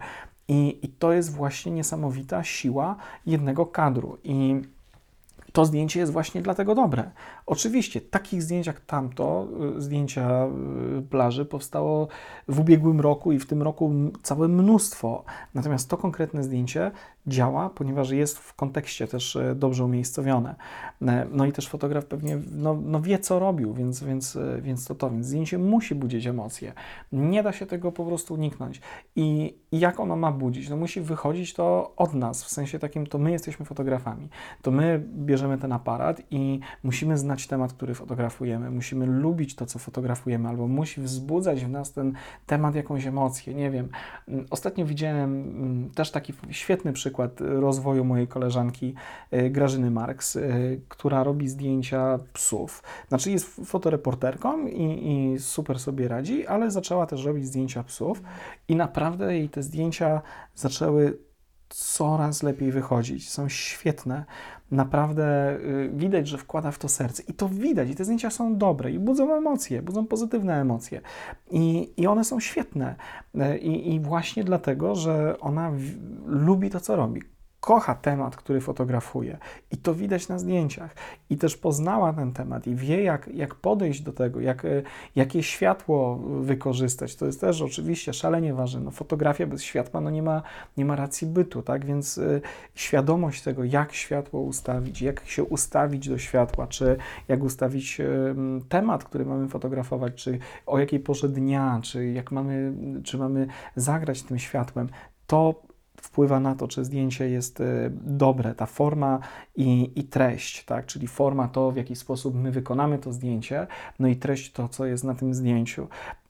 i, 0.48 0.80
i 0.82 0.88
to 0.88 1.14
jest 1.14 1.34
właśnie 1.34 1.72
niesamowita 1.72 2.44
siła 2.44 2.96
jednego 3.26 3.66
kadru 3.66 4.18
i 4.24 4.62
to 5.52 5.66
zdjęcie 5.66 6.00
jest 6.00 6.12
właśnie 6.12 6.42
dlatego 6.42 6.76
dobre. 6.76 7.12
Oczywiście, 7.46 8.02
takich 8.02 8.44
zdjęć 8.44 8.68
jak 8.68 8.80
tamto, 8.80 9.48
y, 9.78 9.82
zdjęcia 9.82 10.48
y, 11.00 11.02
plaży, 11.02 11.46
powstało 11.46 12.08
w 12.48 12.60
ubiegłym 12.60 13.02
roku 13.02 13.32
i 13.32 13.40
w 13.40 13.46
tym 13.46 13.62
roku 13.62 13.94
całe 14.24 14.48
mnóstwo. 14.48 15.24
Natomiast 15.54 15.90
to 15.90 15.98
konkretne 15.98 16.44
zdjęcie 16.44 16.92
działa, 17.28 17.70
ponieważ 17.70 18.10
jest 18.12 18.38
w 18.38 18.54
kontekście 18.54 19.08
też 19.08 19.36
e, 19.36 19.56
dobrze 19.56 19.86
umiejscowione. 19.86 20.56
E, 21.02 21.28
no 21.32 21.46
i 21.46 21.52
też 21.52 21.68
fotograf 21.68 22.06
pewnie 22.06 22.38
no, 22.52 22.78
no 22.86 23.02
wie, 23.02 23.20
co 23.20 23.40
robił, 23.40 23.74
więc, 23.74 24.04
więc, 24.04 24.38
więc 24.62 24.86
to 24.86 24.96
to. 24.96 25.10
Więc 25.10 25.26
zdjęcie 25.26 25.58
musi 25.58 25.96
budzić 25.96 26.28
emocje. 26.28 26.74
Nie 27.12 27.44
da 27.44 27.52
się 27.52 27.66
tego 27.66 27.92
po 27.92 28.06
prostu 28.06 28.34
uniknąć. 28.34 28.82
I, 29.16 29.56
i 29.72 29.80
jak 29.80 30.00
ono 30.00 30.16
ma 30.16 30.32
budzić? 30.32 30.70
No 30.70 30.76
musi 30.76 31.02
wychodzić 31.02 31.54
to 31.54 31.94
od 31.96 32.14
nas, 32.14 32.44
w 32.44 32.50
sensie 32.50 32.80
takim, 32.80 33.08
to 33.08 33.18
my 33.18 33.32
jesteśmy 33.32 33.66
fotografami. 33.66 34.30
To 34.62 34.72
my 34.72 35.04
bierzemy 35.06 35.58
ten 35.58 35.72
aparat 35.72 36.22
i 36.32 36.60
musimy 36.84 37.18
znać 37.32 37.48
temat, 37.48 37.74
który 37.74 37.94
fotografujemy. 37.94 38.72
Musimy 38.72 39.06
lubić 39.06 39.56
to, 39.56 39.66
co 39.66 39.80
fotografujemy, 39.80 40.50
albo 40.50 40.68
musi 40.68 41.02
wzbudzać 41.02 41.66
w 41.66 41.70
nas 41.70 41.94
ten 41.94 42.14
temat, 42.46 42.76
jakąś 42.76 43.06
emocję. 43.06 43.54
Nie 43.54 43.72
wiem. 43.72 43.90
Mm, 44.28 44.46
ostatnio 44.50 44.86
widziałem 44.86 45.34
mm, 45.34 45.90
też 45.90 46.12
taki 46.12 46.34
świetny 46.50 46.94
przykład 46.94 47.42
rozwoju 47.42 48.06
mojej 48.06 48.28
koleżanki 48.28 48.94
y, 49.34 49.50
Grażyny 49.50 49.92
Marks, 49.92 50.36
y, 50.36 50.82
która 50.90 51.24
robi 51.24 51.48
zdjęcia 51.48 52.20
psów. 52.34 52.84
Znaczy 53.08 53.32
jest 53.32 53.62
fotoreporterką 53.66 54.68
i, 54.68 54.84
i 55.12 55.40
super 55.40 55.80
sobie 55.80 56.08
radzi, 56.08 56.48
ale 56.48 56.72
zaczęła 56.72 57.06
też 57.06 57.26
robić 57.26 57.46
zdjęcia 57.46 57.84
psów 57.84 58.22
i 58.68 58.76
naprawdę 58.76 59.38
jej 59.38 59.50
te 59.50 59.64
zdjęcia 59.64 60.22
zaczęły 60.56 61.18
coraz 61.74 62.44
lepiej 62.44 62.72
wychodzić. 62.72 63.30
Są 63.30 63.50
świetne. 63.50 64.26
Naprawdę 64.72 65.56
y, 65.60 65.92
widać, 65.94 66.28
że 66.28 66.38
wkłada 66.38 66.72
w 66.72 66.78
to 66.78 66.90
serce. 66.90 67.24
I 67.28 67.34
to 67.34 67.50
widać. 67.50 67.90
I 67.90 67.96
te 67.96 68.04
zdjęcia 68.04 68.30
są 68.30 68.58
dobre 68.58 68.92
i 68.92 69.00
budzą 69.00 69.36
emocje, 69.36 69.82
budzą 69.82 70.08
pozytywne 70.08 70.62
emocje. 70.62 71.02
I, 71.52 71.94
i 71.98 72.08
one 72.08 72.24
są 72.24 72.40
świetne. 72.40 72.96
Y, 73.36 73.58
I, 73.58 73.96
i 73.96 74.00
właśnie 74.00 74.44
dlatego, 74.44 74.96
że 74.96 75.40
ona 75.40 75.72
lubi 76.26 76.70
to, 76.70 76.80
co 76.80 76.96
robi 76.96 77.22
kocha 77.62 77.96
temat, 77.96 78.36
który 78.36 78.62
fotografuje 78.62 79.38
i 79.72 79.78
to 79.78 79.96
widać 79.96 80.28
na 80.28 80.40
zdjęciach. 80.40 80.96
I 81.30 81.38
też 81.38 81.58
poznała 81.58 82.14
ten 82.14 82.34
temat 82.34 82.68
i 82.68 82.76
wie, 82.76 83.04
jak, 83.04 83.28
jak 83.34 83.56
podejść 83.56 84.02
do 84.02 84.14
tego, 84.14 84.40
jak, 84.40 84.66
e, 84.66 84.82
jakie 85.16 85.44
światło 85.44 86.16
wykorzystać. 86.42 87.16
To 87.16 87.26
jest 87.26 87.42
też 87.42 87.62
oczywiście 87.62 88.14
szalenie 88.14 88.54
ważne. 88.54 88.82
No, 88.82 88.92
fotografia 88.92 89.48
bez 89.48 89.64
światła 89.64 90.02
no, 90.02 90.10
nie, 90.10 90.24
ma, 90.24 90.42
nie 90.78 90.86
ma 90.86 90.96
racji 90.96 91.28
bytu, 91.28 91.62
tak? 91.62 91.86
Więc 91.86 92.18
y, 92.18 92.42
świadomość 92.76 93.42
tego, 93.44 93.64
jak 93.64 93.94
światło 93.94 94.42
ustawić, 94.42 95.02
jak 95.02 95.26
się 95.26 95.44
ustawić 95.44 96.10
do 96.10 96.18
światła, 96.18 96.68
czy 96.68 96.98
jak 97.28 97.44
ustawić 97.44 98.00
y, 98.00 98.36
temat, 98.70 99.04
który 99.04 99.26
mamy 99.26 99.48
fotografować, 99.48 100.14
czy 100.16 100.40
o 100.66 100.80
jakiej 100.80 101.00
porze 101.00 101.30
dnia, 101.30 101.80
czy 101.84 102.06
jak 102.06 102.32
mamy, 102.32 102.74
czy 103.04 103.18
mamy 103.18 103.48
zagrać 103.76 104.24
tym 104.24 104.40
światłem, 104.40 104.90
to 105.28 105.71
wpływa 106.02 106.40
na 106.40 106.56
to, 106.56 106.68
czy 106.68 106.86
zdjęcie 106.86 107.30
jest 107.30 107.62
e, 107.62 107.90
dobre, 107.94 108.56
ta 108.56 108.66
forma 108.66 109.20
i, 109.56 109.92
i 109.96 110.04
treść, 110.04 110.66
tak? 110.66 110.86
czyli 110.86 111.08
forma 111.08 111.48
to, 111.48 111.72
w 111.72 111.76
jaki 111.76 111.96
sposób 111.96 112.36
my 112.36 112.52
wykonamy 112.52 113.00
to 113.00 113.14
zdjęcie, 113.14 113.68
no 114.00 114.08
i 114.08 114.16
treść 114.16 114.52
to, 114.52 114.70
co 114.70 114.86
jest 114.86 115.04
na 115.04 115.16
tym 115.16 115.34
zdjęciu. 115.34 115.88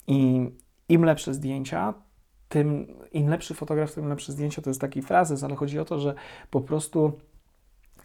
I 0.07 0.49
im 0.89 1.05
lepsze 1.05 1.33
zdjęcia, 1.33 1.93
tym 2.49 2.87
im 3.11 3.29
lepszy 3.29 3.53
fotograf, 3.53 3.93
tym 3.93 4.07
lepsze 4.07 4.31
zdjęcia. 4.31 4.61
To 4.61 4.69
jest 4.69 4.81
taki 4.81 5.01
frazes, 5.01 5.43
ale 5.43 5.55
chodzi 5.55 5.79
o 5.79 5.85
to, 5.85 5.99
że 5.99 6.13
po 6.49 6.61
prostu 6.61 7.11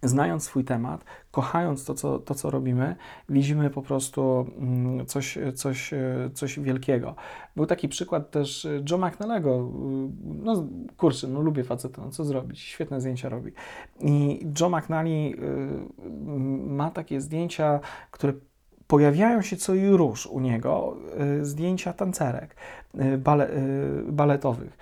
znając 0.03 0.45
swój 0.45 0.65
temat, 0.65 1.05
kochając 1.31 1.85
to 1.85 1.95
co, 1.95 2.19
to, 2.19 2.35
co 2.35 2.50
robimy, 2.50 2.97
widzimy 3.29 3.71
po 3.71 3.83
prostu 3.83 4.47
mm, 4.59 5.07
coś, 5.07 5.38
coś, 5.55 5.91
coś 6.35 6.61
wielkiego. 6.61 7.15
Był 7.57 7.67
taki 7.67 7.88
przykład 7.88 8.31
też 8.31 8.69
Joe 8.91 8.99
McNallego. 8.99 9.73
No 10.25 10.67
kurczę, 10.97 11.29
no 11.29 11.41
lubię 11.41 11.65
faceta, 11.65 12.03
no 12.03 12.11
co 12.11 12.25
zrobić? 12.25 12.61
Świetne 12.61 13.00
zdjęcia 13.00 13.29
robi. 13.29 13.53
I 14.00 14.47
Joe 14.61 14.71
McNally 14.71 15.35
ma 16.67 16.91
takie 16.91 17.21
zdjęcia, 17.21 17.81
które 18.11 18.33
pojawiają 18.87 19.43
się 19.43 19.57
co 19.57 19.75
i 19.75 19.88
róż 19.88 20.26
u 20.26 20.41
niego, 20.41 20.97
zdjęcia 21.43 21.93
tancerek 21.93 22.57
bale, 23.19 23.50
baletowych. 24.09 24.79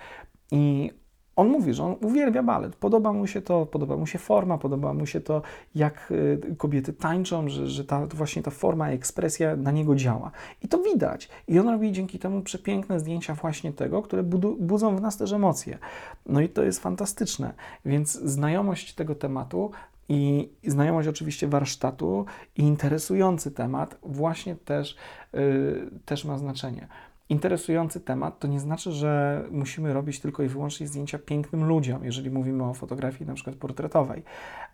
I 0.51 0.91
on 1.35 1.49
mówi, 1.49 1.73
że 1.73 1.83
on 1.83 1.95
uwielbia 2.01 2.43
balet, 2.43 2.75
podoba 2.75 3.13
mu 3.13 3.27
się 3.27 3.41
to, 3.41 3.65
podoba 3.65 3.97
mu 3.97 4.07
się 4.07 4.19
forma, 4.19 4.57
podoba 4.57 4.93
mu 4.93 5.05
się 5.05 5.21
to, 5.21 5.41
jak 5.75 6.11
y, 6.11 6.55
kobiety 6.57 6.93
tańczą, 6.93 7.49
że, 7.49 7.67
że 7.67 7.85
ta, 7.85 8.05
właśnie 8.05 8.43
ta 8.43 8.51
forma, 8.51 8.89
ekspresja 8.89 9.55
na 9.55 9.71
niego 9.71 9.95
działa. 9.95 10.31
I 10.61 10.67
to 10.67 10.77
widać. 10.77 11.29
I 11.47 11.59
on 11.59 11.69
robi 11.69 11.91
dzięki 11.91 12.19
temu 12.19 12.41
przepiękne 12.41 12.99
zdjęcia 12.99 13.33
właśnie 13.33 13.73
tego, 13.73 14.01
które 14.01 14.23
budu, 14.23 14.55
budzą 14.59 14.95
w 14.95 15.01
nas 15.01 15.17
też 15.17 15.31
emocje. 15.31 15.77
No 16.25 16.41
i 16.41 16.49
to 16.49 16.63
jest 16.63 16.79
fantastyczne. 16.79 17.53
Więc 17.85 18.11
znajomość 18.11 18.93
tego 18.93 19.15
tematu 19.15 19.71
i 20.09 20.49
znajomość 20.63 21.07
oczywiście 21.07 21.47
warsztatu 21.47 22.25
i 22.57 22.61
interesujący 22.61 23.51
temat 23.51 23.97
właśnie 24.03 24.55
też, 24.55 24.95
yy, 25.33 25.89
też 26.05 26.25
ma 26.25 26.37
znaczenie 26.37 26.87
interesujący 27.29 27.99
temat, 27.99 28.39
to 28.39 28.47
nie 28.47 28.59
znaczy, 28.59 28.91
że 28.91 29.43
musimy 29.51 29.93
robić 29.93 30.19
tylko 30.19 30.43
i 30.43 30.47
wyłącznie 30.47 30.87
zdjęcia 30.87 31.19
pięknym 31.19 31.63
ludziom, 31.63 32.05
jeżeli 32.05 32.29
mówimy 32.29 32.63
o 32.63 32.73
fotografii 32.73 33.25
na 33.25 33.33
przykład 33.33 33.55
portretowej. 33.55 34.23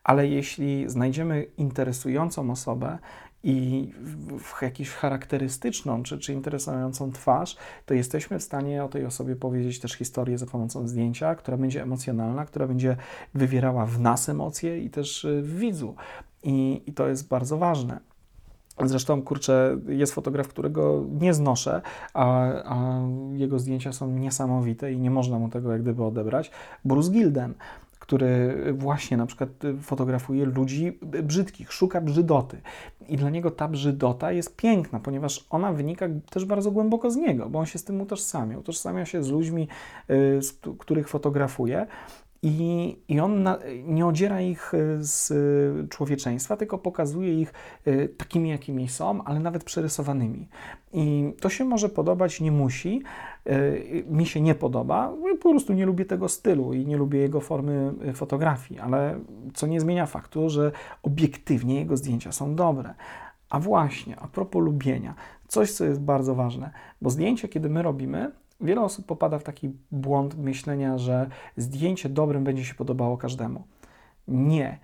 Ale 0.03 0.27
jeśli 0.27 0.89
znajdziemy 0.89 1.45
interesującą 1.57 2.51
osobę 2.51 2.97
i 3.43 3.89
w 4.39 4.61
jakąś 4.61 4.89
charakterystyczną 4.89 6.03
czy, 6.03 6.19
czy 6.19 6.33
interesującą 6.33 7.11
twarz, 7.11 7.57
to 7.85 7.93
jesteśmy 7.93 8.39
w 8.39 8.43
stanie 8.43 8.83
o 8.83 8.87
tej 8.87 9.05
osobie 9.05 9.35
powiedzieć 9.35 9.79
też 9.79 9.93
historię 9.93 10.37
za 10.37 10.45
pomocą 10.45 10.87
zdjęcia, 10.87 11.35
która 11.35 11.57
będzie 11.57 11.81
emocjonalna, 11.81 12.45
która 12.45 12.67
będzie 12.67 12.97
wywierała 13.33 13.85
w 13.85 13.99
nas 13.99 14.29
emocje 14.29 14.79
i 14.79 14.89
też 14.89 15.27
w 15.41 15.59
widzu. 15.59 15.95
I, 16.43 16.83
i 16.87 16.93
to 16.93 17.07
jest 17.07 17.27
bardzo 17.27 17.57
ważne. 17.57 18.10
Zresztą, 18.83 19.21
kurczę, 19.21 19.77
jest 19.87 20.13
fotograf, 20.13 20.47
którego 20.47 21.05
nie 21.21 21.33
znoszę, 21.33 21.81
a, 22.13 22.47
a, 22.63 23.01
jego 23.33 23.59
zdjęcia 23.59 23.93
są 23.93 24.11
niesamowite 24.11 24.93
i 24.93 24.99
nie 24.99 25.11
można 25.11 25.39
mu 25.39 25.49
tego 25.49 25.71
jak 25.71 25.81
gdyby 25.81 26.03
odebrać. 26.03 26.51
Bruce 26.85 27.11
Gilden, 27.11 27.53
który 27.99 28.55
właśnie 28.73 29.17
na 29.17 29.25
przykład 29.25 29.49
fotografuje 29.81 30.45
ludzi 30.45 30.99
brzydkich, 31.23 31.73
szuka 31.73 32.01
brzydoty. 32.01 32.61
I 33.07 33.17
dla 33.17 33.29
niego 33.29 33.51
ta 33.51 33.67
brzydota 33.67 34.31
jest 34.31 34.55
piękna, 34.55 34.99
ponieważ 34.99 35.45
ona 35.49 35.73
wynika 35.73 36.05
też 36.29 36.45
bardzo 36.45 36.71
głęboko 36.71 37.11
z 37.11 37.15
niego, 37.15 37.49
bo 37.49 37.59
on 37.59 37.65
się 37.65 37.79
z 37.79 37.83
tym 37.83 38.01
utożsamia. 38.01 38.57
Utożsamia 38.57 39.05
się 39.05 39.23
z 39.23 39.29
ludźmi, 39.29 39.67
y, 40.09 40.39
których 40.79 41.09
fotografuje 41.09 41.87
i, 42.43 42.97
I 43.07 43.19
on 43.19 43.43
na, 43.43 43.59
nie 43.85 44.05
odziera 44.05 44.41
ich 44.41 44.73
e, 44.73 44.77
z 44.99 45.89
człowieczeństwa, 45.89 46.57
tylko 46.57 46.77
pokazuje 46.77 47.41
ich 47.41 47.53
e, 47.85 48.07
takimi, 48.07 48.49
jakimi 48.49 48.87
są, 48.87 49.23
ale 49.23 49.39
nawet 49.39 49.63
przerysowanymi. 49.63 50.47
I 50.93 51.33
to 51.39 51.49
się 51.49 51.65
może 51.65 51.89
podobać, 51.89 52.41
nie 52.41 52.51
musi. 52.51 53.03
E, 53.45 53.59
mi 54.05 54.25
się 54.25 54.41
nie 54.41 54.55
podoba, 54.55 55.13
po 55.41 55.49
prostu 55.49 55.73
nie 55.73 55.85
lubię 55.85 56.05
tego 56.05 56.29
stylu 56.29 56.73
i 56.73 56.85
nie 56.85 56.97
lubię 56.97 57.19
jego 57.19 57.41
formy 57.41 57.93
fotografii, 58.13 58.79
ale 58.79 59.19
co 59.53 59.67
nie 59.67 59.81
zmienia 59.81 60.05
faktu, 60.05 60.49
że 60.49 60.71
obiektywnie 61.03 61.75
jego 61.75 61.97
zdjęcia 61.97 62.31
są 62.31 62.55
dobre. 62.55 62.93
A 63.49 63.59
właśnie, 63.59 64.19
a 64.19 64.27
propos 64.27 64.63
lubienia, 64.63 65.15
coś, 65.47 65.71
co 65.71 65.85
jest 65.85 66.01
bardzo 66.01 66.35
ważne, 66.35 66.71
bo 67.01 67.09
zdjęcie, 67.09 67.47
kiedy 67.47 67.69
my 67.69 67.81
robimy, 67.81 68.31
Wiele 68.61 68.81
osób 68.81 69.05
popada 69.05 69.39
w 69.39 69.43
taki 69.43 69.71
błąd 69.91 70.37
myślenia, 70.37 70.97
że 70.97 71.29
zdjęcie 71.57 72.09
dobrym 72.09 72.43
będzie 72.43 72.65
się 72.65 72.75
podobało 72.75 73.17
każdemu. 73.17 73.63
Nie. 74.27 74.79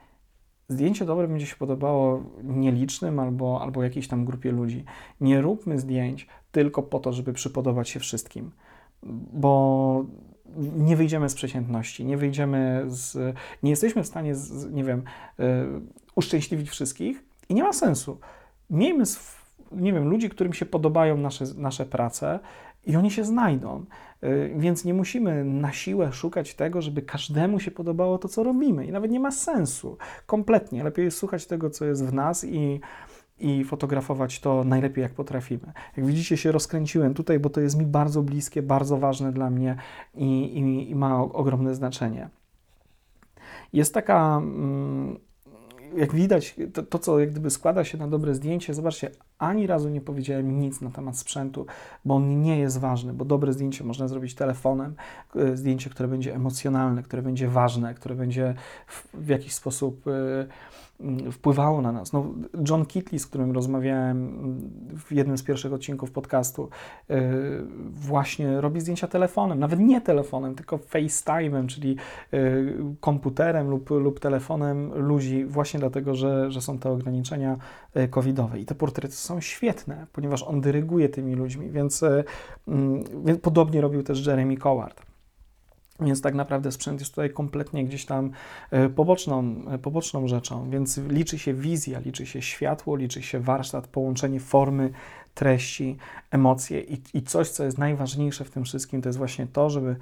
Zdjęcie 0.69 1.05
dobre 1.05 1.27
będzie 1.27 1.45
się 1.45 1.55
podobało 1.55 2.23
nielicznym 2.43 3.19
albo, 3.19 3.61
albo 3.61 3.83
jakiejś 3.83 4.07
tam 4.07 4.25
grupie 4.25 4.51
ludzi. 4.51 4.85
Nie 5.21 5.41
róbmy 5.41 5.79
zdjęć 5.79 6.27
tylko 6.51 6.83
po 6.83 6.99
to, 6.99 7.13
żeby 7.13 7.33
przypodobać 7.33 7.89
się 7.89 7.99
wszystkim, 7.99 8.51
bo 9.33 10.05
nie 10.75 10.95
wyjdziemy 10.95 11.29
z 11.29 11.35
przeciętności, 11.35 12.05
nie 12.05 12.17
wyjdziemy 12.17 12.83
z. 12.87 13.35
Nie 13.63 13.69
jesteśmy 13.69 14.03
w 14.03 14.07
stanie, 14.07 14.35
z, 14.35 14.71
nie 14.71 14.83
wiem, 14.83 15.03
yy, 15.37 15.45
uszczęśliwić 16.15 16.69
wszystkich 16.69 17.23
i 17.49 17.53
nie 17.53 17.63
ma 17.63 17.73
sensu. 17.73 18.19
Miejmy, 18.69 19.03
nie 19.71 19.93
wiem, 19.93 20.07
ludzi, 20.07 20.29
którym 20.29 20.53
się 20.53 20.65
podobają 20.65 21.17
nasze, 21.17 21.45
nasze 21.57 21.85
prace, 21.85 22.39
i 22.87 22.95
oni 22.95 23.11
się 23.11 23.23
znajdą. 23.23 23.85
Y, 24.23 24.53
więc 24.57 24.85
nie 24.85 24.93
musimy 24.93 25.45
na 25.45 25.71
siłę 25.71 26.13
szukać 26.13 26.55
tego, 26.55 26.81
żeby 26.81 27.01
każdemu 27.01 27.59
się 27.59 27.71
podobało 27.71 28.17
to, 28.17 28.27
co 28.27 28.43
robimy. 28.43 28.85
I 28.85 28.91
nawet 28.91 29.11
nie 29.11 29.19
ma 29.19 29.31
sensu. 29.31 29.97
Kompletnie. 30.25 30.83
Lepiej 30.83 31.05
jest 31.05 31.17
słuchać 31.17 31.45
tego, 31.47 31.69
co 31.69 31.85
jest 31.85 32.05
w 32.05 32.13
nas 32.13 32.43
i, 32.43 32.79
i 33.39 33.63
fotografować 33.63 34.39
to 34.39 34.63
najlepiej, 34.63 35.01
jak 35.01 35.13
potrafimy. 35.13 35.73
Jak 35.97 36.05
widzicie, 36.05 36.37
się 36.37 36.51
rozkręciłem 36.51 37.13
tutaj, 37.13 37.39
bo 37.39 37.49
to 37.49 37.61
jest 37.61 37.77
mi 37.77 37.85
bardzo 37.85 38.23
bliskie, 38.23 38.61
bardzo 38.61 38.97
ważne 38.97 39.31
dla 39.31 39.49
mnie 39.49 39.75
i, 40.15 40.43
i, 40.59 40.91
i 40.91 40.95
ma 40.95 41.23
ogromne 41.23 41.75
znaczenie. 41.75 42.29
Jest 43.73 43.93
taka. 43.93 44.37
Mm, 44.37 45.26
jak 45.95 46.15
widać, 46.15 46.55
to, 46.73 46.83
to, 46.83 46.99
co 46.99 47.19
jak 47.19 47.31
gdyby 47.31 47.49
składa 47.49 47.83
się 47.83 47.97
na 47.97 48.07
dobre 48.07 48.35
zdjęcie, 48.35 48.73
zobaczcie, 48.73 49.11
ani 49.37 49.67
razu 49.67 49.89
nie 49.89 50.01
powiedziałem 50.01 50.59
nic 50.59 50.81
na 50.81 50.89
temat 50.89 51.17
sprzętu, 51.17 51.65
bo 52.05 52.15
on 52.15 52.41
nie 52.41 52.59
jest 52.59 52.79
ważny, 52.79 53.13
bo 53.13 53.25
dobre 53.25 53.53
zdjęcie 53.53 53.83
można 53.83 54.07
zrobić 54.07 54.35
telefonem, 54.35 54.95
e, 55.35 55.57
zdjęcie, 55.57 55.89
które 55.89 56.09
będzie 56.09 56.35
emocjonalne, 56.35 57.03
które 57.03 57.21
będzie 57.21 57.47
ważne, 57.47 57.93
które 57.93 58.15
będzie 58.15 58.53
w, 58.87 59.07
w 59.13 59.27
jakiś 59.27 59.53
sposób 59.53 60.07
y, 60.07 60.11
Mm, 60.11 60.47
wpływało 61.31 61.81
na 61.81 61.91
nas. 61.91 62.13
No, 62.13 62.25
John 62.69 62.85
Kitley, 62.85 63.19
z 63.19 63.27
którym 63.27 63.51
rozmawiałem 63.51 64.17
mm, 64.17 64.69
w 64.97 65.11
jednym 65.11 65.37
z 65.37 65.43
pierwszych 65.43 65.73
odcinków 65.73 66.11
podcastu, 66.11 66.69
yy, 67.09 67.17
właśnie 67.89 68.61
robi 68.61 68.81
zdjęcia 68.81 69.07
telefonem, 69.07 69.59
nawet 69.59 69.79
nie 69.79 70.01
telefonem, 70.01 70.55
tylko 70.55 70.77
FaceTime'em, 70.77 71.67
czyli 71.67 71.95
yy, 72.31 72.75
komputerem 72.99 73.69
lub, 73.69 73.89
lub 73.89 74.19
telefonem 74.19 74.93
ludzi, 74.93 75.45
właśnie 75.45 75.79
dlatego, 75.79 76.15
że, 76.15 76.51
że 76.51 76.61
są 76.61 76.79
te 76.79 76.89
ograniczenia 76.89 77.57
yy, 77.95 78.07
covidowe. 78.07 78.59
I 78.59 78.65
te 78.65 78.75
portrety 78.75 79.15
są 79.15 79.41
świetne, 79.41 80.07
ponieważ 80.13 80.43
on 80.43 80.61
dyryguje 80.61 81.09
tymi 81.09 81.35
ludźmi, 81.35 81.69
więc, 81.69 82.03
mm, 82.67 83.03
podobnie 83.41 83.81
robił 83.81 84.03
też 84.03 84.25
Jeremy 84.25 84.57
Coward. 84.57 85.06
Więc 85.99 86.21
tak 86.21 86.35
naprawdę 86.35 86.71
sprzęt 86.71 86.99
jest 86.99 87.11
tutaj 87.11 87.29
kompletnie 87.29 87.85
gdzieś 87.85 88.05
tam 88.05 88.31
e, 88.71 88.89
poboczną, 88.89 89.55
e, 89.71 89.77
poboczną 89.77 90.27
rzeczą, 90.27 90.69
więc 90.69 90.97
liczy 90.97 91.39
się 91.39 91.53
wizja, 91.53 91.99
liczy 91.99 92.25
się 92.25 92.41
światło, 92.41 92.95
liczy 92.95 93.21
się 93.21 93.39
warsztat, 93.39 93.87
połączenie 93.87 94.39
formy, 94.39 94.91
treści, 95.33 95.97
emocje 96.31 96.81
i, 96.81 97.01
i 97.13 97.21
coś, 97.21 97.49
co 97.49 97.63
jest 97.63 97.77
najważniejsze 97.77 98.43
w 98.45 98.49
tym 98.49 98.63
wszystkim, 98.63 99.01
to 99.01 99.09
jest 99.09 99.17
właśnie 99.17 99.47
to, 99.47 99.69
żeby 99.69 99.95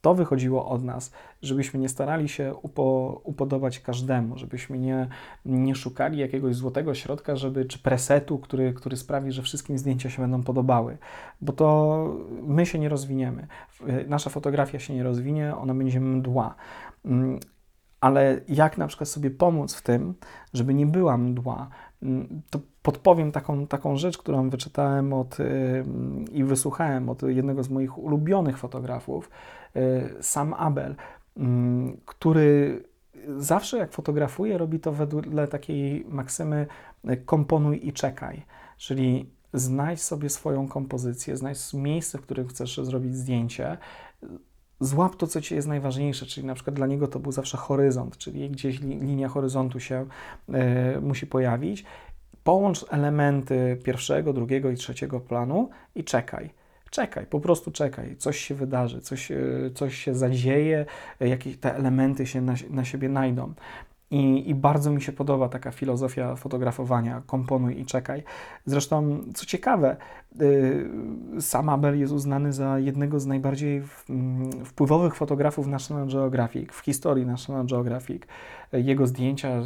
to 0.00 0.14
wychodziło 0.14 0.68
od 0.68 0.84
nas, 0.84 1.12
żebyśmy 1.42 1.80
nie 1.80 1.88
starali 1.88 2.28
się 2.28 2.54
upo, 2.62 3.20
upodobać 3.24 3.80
każdemu, 3.80 4.38
żebyśmy 4.38 4.78
nie, 4.78 5.08
nie 5.44 5.74
szukali 5.74 6.18
jakiegoś 6.18 6.54
złotego 6.54 6.94
środka, 6.94 7.36
żeby, 7.36 7.64
czy 7.64 7.78
presetu, 7.78 8.38
który, 8.38 8.72
który 8.72 8.96
sprawi, 8.96 9.32
że 9.32 9.42
wszystkim 9.42 9.78
zdjęcia 9.78 10.10
się 10.10 10.22
będą 10.22 10.42
podobały, 10.42 10.98
bo 11.40 11.52
to 11.52 12.06
my 12.42 12.66
się 12.66 12.78
nie 12.78 12.88
rozwiniemy. 12.88 13.46
Nasza 14.08 14.30
fotografia 14.30 14.78
się 14.78 14.94
nie 14.94 15.02
rozwinie, 15.02 15.56
ona 15.56 15.74
będzie 15.74 16.00
mdła. 16.00 16.54
Ale 18.00 18.40
jak 18.48 18.78
na 18.78 18.86
przykład 18.86 19.08
sobie 19.08 19.30
pomóc 19.30 19.74
w 19.74 19.82
tym, 19.82 20.14
żeby 20.54 20.74
nie 20.74 20.86
była 20.86 21.16
mdła, 21.16 21.68
to 22.50 22.60
podpowiem 22.82 23.32
taką, 23.32 23.66
taką 23.66 23.96
rzecz, 23.96 24.18
którą 24.18 24.50
wyczytałem 24.50 25.12
od, 25.12 25.38
i 26.32 26.44
wysłuchałem 26.44 27.08
od 27.08 27.22
jednego 27.22 27.62
z 27.62 27.70
moich 27.70 27.98
ulubionych 27.98 28.58
fotografów, 28.58 29.30
Y, 29.30 29.59
Sam 30.20 30.54
Abel, 30.54 30.96
mm, 31.36 31.96
który 32.06 32.82
zawsze 33.38 33.78
jak 33.78 33.92
fotografuje, 33.92 34.58
robi 34.58 34.80
to 34.80 34.92
wedle 34.92 35.48
takiej 35.48 36.04
maksymy 36.08 36.66
y, 37.10 37.16
komponuj 37.16 37.88
i 37.88 37.92
czekaj, 37.92 38.42
czyli 38.76 39.30
znajdź 39.52 40.02
sobie 40.02 40.28
swoją 40.28 40.68
kompozycję, 40.68 41.36
znajdź 41.36 41.74
miejsce, 41.74 42.18
w 42.18 42.22
którym 42.22 42.48
chcesz 42.48 42.78
zrobić 42.78 43.16
zdjęcie, 43.16 43.78
złap 44.80 45.16
to, 45.16 45.26
co 45.26 45.40
ci 45.40 45.54
jest 45.54 45.68
najważniejsze, 45.68 46.26
czyli 46.26 46.46
na 46.46 46.54
przykład 46.54 46.76
dla 46.76 46.86
niego 46.86 47.08
to 47.08 47.18
był 47.18 47.32
zawsze 47.32 47.56
horyzont, 47.56 48.16
czyli 48.16 48.50
gdzieś 48.50 48.80
linia 48.80 49.28
horyzontu 49.28 49.80
się 49.80 50.06
y, 50.96 51.00
musi 51.00 51.26
pojawić. 51.26 51.84
Połącz 52.44 52.84
elementy 52.90 53.78
pierwszego, 53.84 54.32
drugiego 54.32 54.70
i 54.70 54.76
trzeciego 54.76 55.20
planu 55.20 55.70
i 55.94 56.04
czekaj. 56.04 56.50
Czekaj, 56.90 57.26
po 57.26 57.40
prostu 57.40 57.70
czekaj, 57.70 58.16
coś 58.16 58.38
się 58.38 58.54
wydarzy, 58.54 59.00
coś, 59.00 59.30
e, 59.30 59.36
coś 59.74 59.98
się 59.98 60.14
zadzieje, 60.14 60.86
jakieś 61.20 61.56
te 61.56 61.76
elementy 61.76 62.26
się 62.26 62.40
na, 62.40 62.54
na 62.70 62.84
siebie 62.84 63.08
najdą. 63.08 63.54
I, 64.10 64.50
I, 64.50 64.54
bardzo 64.54 64.90
mi 64.90 65.02
się 65.02 65.12
podoba 65.12 65.48
taka 65.48 65.70
filozofia 65.70 66.36
fotografowania, 66.36 67.22
komponuj 67.26 67.80
i 67.80 67.86
czekaj. 67.86 68.22
Zresztą, 68.64 69.24
co 69.34 69.46
ciekawe, 69.46 69.96
y, 70.40 70.86
sam 71.40 71.68
Abel 71.68 71.98
jest 71.98 72.12
uznany 72.12 72.52
za 72.52 72.78
jednego 72.78 73.20
z 73.20 73.26
najbardziej 73.26 73.82
mm, 74.10 74.64
wpływowych 74.64 75.14
fotografów 75.14 75.66
National 75.66 76.08
Geographic, 76.08 76.72
w 76.72 76.78
historii 76.78 77.26
National 77.26 77.66
Geographic. 77.66 78.22
Jego 78.72 79.06
zdjęcia 79.06 79.58
y, 79.58 79.62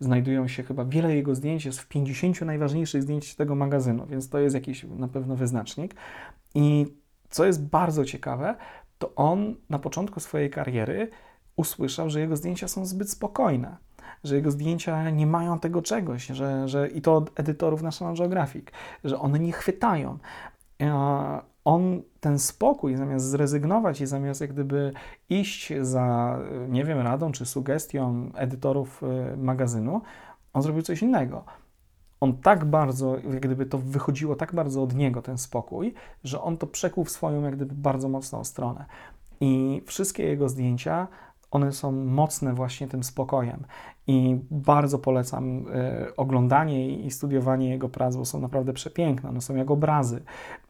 znajdują 0.00 0.48
się 0.48 0.62
chyba, 0.62 0.84
wiele 0.84 1.16
jego 1.16 1.34
zdjęć 1.34 1.64
jest 1.64 1.80
w 1.80 1.88
50 1.88 2.40
najważniejszych 2.40 3.02
zdjęć 3.02 3.34
tego 3.34 3.54
magazynu, 3.54 4.06
więc 4.06 4.28
to 4.28 4.38
jest 4.38 4.54
jakiś 4.54 4.84
na 4.84 5.08
pewno 5.08 5.36
wyznacznik. 5.36 5.94
I 6.54 6.86
co 7.30 7.44
jest 7.44 7.68
bardzo 7.68 8.04
ciekawe, 8.04 8.54
to 8.98 9.14
on 9.14 9.54
na 9.70 9.78
początku 9.78 10.20
swojej 10.20 10.50
kariery 10.50 11.10
usłyszał, 11.56 12.10
że 12.10 12.20
jego 12.20 12.36
zdjęcia 12.36 12.68
są 12.68 12.86
zbyt 12.86 13.10
spokojne, 13.10 13.76
że 14.24 14.36
jego 14.36 14.50
zdjęcia 14.50 15.10
nie 15.10 15.26
mają 15.26 15.58
tego 15.58 15.82
czegoś, 15.82 16.26
że, 16.26 16.68
że 16.68 16.88
i 16.88 17.02
to 17.02 17.16
od 17.16 17.40
edytorów 17.40 17.82
National 17.82 18.16
Geographic, 18.16 18.66
że 19.04 19.18
one 19.18 19.38
nie 19.38 19.52
chwytają. 19.52 20.18
On 21.64 22.02
ten 22.20 22.38
spokój, 22.38 22.96
zamiast 22.96 23.26
zrezygnować 23.26 24.00
i 24.00 24.06
zamiast 24.06 24.40
jak 24.40 24.52
gdyby 24.52 24.92
iść 25.30 25.72
za, 25.80 26.38
nie 26.68 26.84
wiem, 26.84 26.98
radą 26.98 27.32
czy 27.32 27.46
sugestią 27.46 28.30
edytorów 28.34 29.02
y, 29.32 29.36
magazynu, 29.36 30.00
on 30.52 30.62
zrobił 30.62 30.82
coś 30.82 31.02
innego. 31.02 31.44
On 32.20 32.36
tak 32.36 32.64
bardzo, 32.64 33.16
jak 33.16 33.40
gdyby 33.40 33.66
to 33.66 33.78
wychodziło 33.78 34.36
tak 34.36 34.54
bardzo 34.54 34.82
od 34.82 34.94
niego, 34.94 35.22
ten 35.22 35.38
spokój, 35.38 35.94
że 36.24 36.42
on 36.42 36.56
to 36.56 36.66
przekuł 36.66 37.04
w 37.04 37.10
swoją, 37.10 37.42
jak 37.42 37.56
gdyby, 37.56 37.74
bardzo 37.74 38.08
mocną 38.08 38.44
stronę. 38.44 38.84
I 39.40 39.82
wszystkie 39.86 40.24
jego 40.24 40.48
zdjęcia 40.48 41.08
one 41.52 41.72
są 41.72 41.92
mocne 41.92 42.54
właśnie 42.54 42.88
tym 42.88 43.04
spokojem. 43.04 43.64
I 44.06 44.38
bardzo 44.50 44.98
polecam 44.98 45.58
y, 45.58 46.16
oglądanie 46.16 46.88
i 46.88 47.10
studiowanie 47.10 47.68
jego 47.68 47.88
prac, 47.88 48.16
bo 48.16 48.24
są 48.24 48.40
naprawdę 48.40 48.72
przepiękne. 48.72 49.28
One 49.28 49.40
są 49.40 49.56
jak 49.56 49.70
obrazy. 49.70 50.22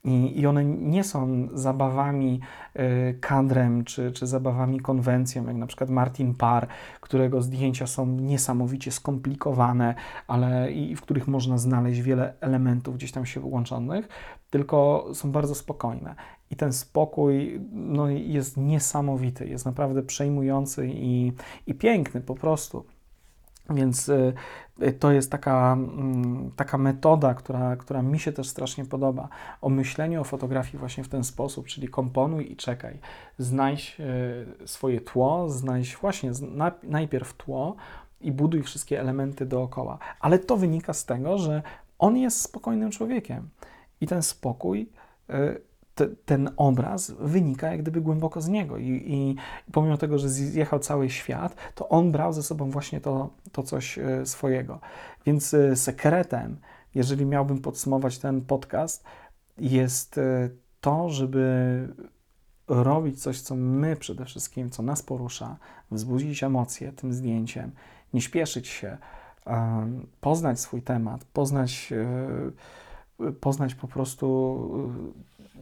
I, 0.05 0.40
i 0.40 0.47
one 0.47 0.64
nie 0.64 1.05
są 1.05 1.49
zabawami 1.55 2.40
y, 2.77 3.18
kadrem 3.21 3.85
czy, 3.85 4.12
czy 4.12 4.27
zabawami 4.27 4.81
konwencją, 4.81 5.47
jak 5.47 5.57
na 5.57 5.66
przykład 5.66 5.90
Martin 5.90 6.35
Parr, 6.35 6.66
którego 7.01 7.42
zdjęcia 7.42 7.87
są 7.87 8.07
niesamowicie 8.07 8.92
skomplikowane, 8.92 9.95
ale 10.27 10.73
i 10.73 10.97
w 10.97 11.03
których 11.03 11.29
można 11.29 11.59
znaleźć 11.59 12.01
wiele 12.01 12.35
elementów 12.40 12.97
gdzieś 12.97 13.12
tam 13.12 13.27
się 13.27 13.40
łączonych, 13.40 14.09
tylko 14.51 15.07
są 15.14 15.33
bardzo 15.33 15.55
spokojne. 15.55 16.14
I 16.53 16.57
ten 16.57 16.73
spokój 16.73 17.61
no, 17.73 18.09
jest 18.09 18.57
niesamowity, 18.57 19.49
jest 19.49 19.67
naprawdę 19.67 20.03
przejmujący 20.03 20.88
i, 20.88 21.33
i 21.67 21.75
piękny 21.75 22.21
po 22.21 22.35
prostu. 22.35 22.85
Więc 23.71 24.09
y, 24.09 24.35
to 24.99 25.12
jest 25.12 25.31
taka, 25.31 25.73
mm, 25.73 26.51
taka 26.57 26.79
metoda, 26.79 27.35
która, 27.35 27.77
która 27.77 28.03
mi 28.03 28.19
się 28.19 28.33
też 28.33 28.49
strasznie 28.49 28.85
podoba. 28.85 29.29
O 29.61 29.69
myśleniu 29.69 30.21
o 30.21 30.25
fotografii 30.25 30.79
właśnie 30.79 31.05
w 31.05 31.09
ten 31.09 31.25
sposób, 31.25 31.67
czyli 31.67 31.88
komponuj 31.88 32.53
i 32.53 32.57
czekaj. 32.57 32.99
Znajdź 33.38 33.97
y, 34.62 34.69
swoje 34.69 35.01
tło, 35.01 35.49
znajdź 35.51 35.97
właśnie 35.97 36.31
najpierw 36.83 37.35
tło 37.35 37.77
i 38.21 38.33
buduj 38.33 38.62
wszystkie 38.62 39.01
elementy 39.01 39.47
dookoła. 39.47 39.99
Ale 40.21 40.38
to 40.38 40.57
wynika 40.57 40.93
z 40.93 41.05
tego, 41.05 41.38
że 41.38 41.62
on 41.99 42.17
jest 42.17 42.43
spokojnym 42.43 42.91
człowiekiem 42.91 43.49
i 44.01 44.07
ten 44.07 44.23
spokój 44.23 44.88
y, 45.31 45.72
te, 46.03 46.17
ten 46.25 46.51
obraz 46.57 47.11
wynika 47.11 47.71
jak 47.71 47.83
gdyby 47.83 48.01
głęboko 48.01 48.41
z 48.41 48.49
niego 48.49 48.79
I, 48.79 48.88
i 49.07 49.37
pomimo 49.73 49.97
tego, 49.97 50.19
że 50.19 50.29
zjechał 50.29 50.79
cały 50.79 51.11
świat, 51.11 51.57
to 51.75 51.88
on 51.88 52.12
brał 52.12 52.33
ze 52.33 52.43
sobą 52.43 52.71
właśnie 52.71 53.01
to, 53.01 53.31
to 53.53 53.62
coś 53.62 53.99
e, 53.99 54.27
swojego. 54.27 54.81
Więc 55.27 55.55
e, 55.55 55.77
sekretem, 55.77 56.57
jeżeli 56.95 57.27
miałbym 57.27 57.59
podsumować 57.59 58.19
ten 58.19 58.41
podcast, 58.41 59.05
jest 59.59 60.19
e, 60.19 60.51
to, 60.81 61.09
żeby 61.09 61.88
robić 62.69 63.23
coś, 63.23 63.41
co 63.41 63.57
my 63.57 63.97
przede 63.97 64.25
wszystkim, 64.25 64.71
co 64.71 64.83
nas 64.83 65.03
porusza, 65.03 65.57
wzbudzić 65.91 66.43
emocje 66.43 66.93
tym 66.93 67.12
zdjęciem, 67.12 67.71
nie 68.15 68.21
śpieszyć 68.21 68.69
się, 68.69 68.99
poznać 70.21 70.61
swój 70.61 70.83
temat, 70.83 71.25
poznać, 71.25 71.93
poznać 73.41 73.75
po 73.75 73.88
prostu 73.88 74.59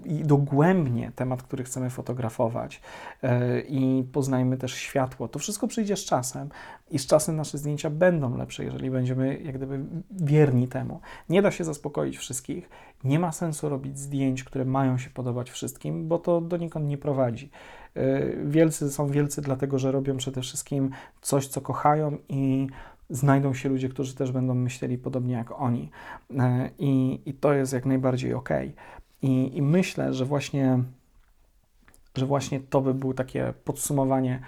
i 0.04 0.24
dogłębnie 0.24 1.12
temat, 1.16 1.42
który 1.42 1.64
chcemy 1.64 1.90
fotografować 1.90 2.80
e, 3.22 3.60
i 3.60 4.04
poznajmy 4.12 4.56
też 4.56 4.74
światło. 4.74 5.28
To 5.28 5.38
wszystko 5.38 5.66
przyjdzie 5.66 5.96
z 5.96 6.04
czasem 6.04 6.48
i 6.90 6.98
z 6.98 7.06
czasem 7.06 7.36
nasze 7.36 7.58
zdjęcia 7.58 7.90
będą 7.90 8.36
lepsze, 8.36 8.64
jeżeli 8.64 8.90
będziemy 8.90 9.40
jak 9.40 9.56
gdyby 9.56 9.80
wierni 10.10 10.68
temu. 10.68 11.00
Nie 11.28 11.42
da 11.42 11.50
się 11.50 11.64
zaspokoić 11.64 12.18
wszystkich, 12.18 12.70
nie 13.04 13.18
ma 13.18 13.32
sensu 13.32 13.68
robić 13.68 13.98
zdjęć, 13.98 14.44
które 14.44 14.64
mają 14.64 14.98
się 14.98 15.10
podobać 15.10 15.50
wszystkim, 15.50 16.08
bo 16.08 16.18
to 16.18 16.40
donikąd 16.40 16.88
nie 16.88 16.98
prowadzi. 16.98 17.50
E, 17.94 18.20
wielcy 18.46 18.90
są 18.90 19.06
wielcy 19.06 19.42
dlatego, 19.42 19.78
że 19.78 19.92
robią 19.92 20.16
przede 20.16 20.40
wszystkim 20.40 20.90
coś, 21.20 21.46
co 21.46 21.60
kochają 21.60 22.18
i 22.28 22.66
znajdą 23.10 23.54
się 23.54 23.68
ludzie, 23.68 23.88
którzy 23.88 24.14
też 24.14 24.32
będą 24.32 24.54
myśleli 24.54 24.98
podobnie 24.98 25.34
jak 25.34 25.60
oni. 25.60 25.90
E, 26.38 26.70
I, 26.78 27.20
i 27.26 27.34
to 27.34 27.52
jest 27.52 27.72
jak 27.72 27.86
najbardziej 27.86 28.34
ok. 28.34 28.48
I, 29.22 29.56
I, 29.56 29.62
myślę, 29.62 30.14
że 30.14 30.24
właśnie, 30.24 30.82
że 32.16 32.26
właśnie 32.26 32.60
to 32.60 32.80
by 32.80 32.94
było 32.94 33.14
takie 33.14 33.54
podsumowanie 33.64 34.40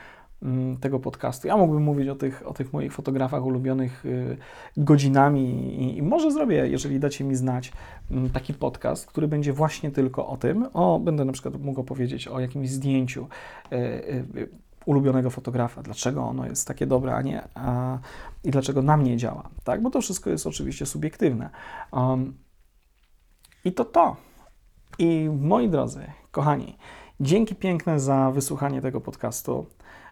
mm, 0.42 0.76
tego 0.76 1.00
podcastu. 1.00 1.48
Ja 1.48 1.56
mógłbym 1.56 1.82
mówić 1.82 2.08
o 2.08 2.14
tych, 2.14 2.46
o 2.46 2.52
tych 2.52 2.72
moich 2.72 2.92
fotografach 2.92 3.44
ulubionych 3.44 4.06
y, 4.06 4.36
godzinami 4.76 5.74
i, 5.82 5.98
i 5.98 6.02
może 6.02 6.30
zrobię, 6.30 6.68
jeżeli 6.68 7.00
dacie 7.00 7.24
mi 7.24 7.34
znać, 7.34 7.72
mm, 8.10 8.30
taki 8.30 8.54
podcast, 8.54 9.06
który 9.06 9.28
będzie 9.28 9.52
właśnie 9.52 9.90
tylko 9.90 10.26
o 10.26 10.36
tym. 10.36 10.68
O, 10.72 11.00
będę 11.00 11.24
na 11.24 11.32
przykład 11.32 11.60
mógł 11.60 11.80
opowiedzieć 11.80 12.28
o 12.28 12.40
jakimś 12.40 12.70
zdjęciu 12.70 13.28
y, 13.72 13.76
y, 13.76 14.48
ulubionego 14.86 15.30
fotografa, 15.30 15.82
dlaczego 15.82 16.22
ono 16.22 16.46
jest 16.46 16.68
takie 16.68 16.86
dobre, 16.86 17.14
a 17.14 17.22
nie 17.22 17.42
a, 17.54 17.98
i 18.44 18.50
dlaczego 18.50 18.82
na 18.82 18.96
mnie 18.96 19.16
działa, 19.16 19.48
tak? 19.64 19.82
Bo 19.82 19.90
to 19.90 20.00
wszystko 20.00 20.30
jest 20.30 20.46
oczywiście 20.46 20.86
subiektywne. 20.86 21.50
Um, 21.92 22.34
I 23.64 23.72
to 23.72 23.84
to. 23.84 24.16
I 24.98 25.30
moi 25.40 25.68
drodzy, 25.68 26.06
kochani, 26.30 26.76
dzięki 27.20 27.54
piękne 27.54 28.00
za 28.00 28.30
wysłuchanie 28.30 28.82
tego 28.82 29.00
podcastu. 29.00 29.66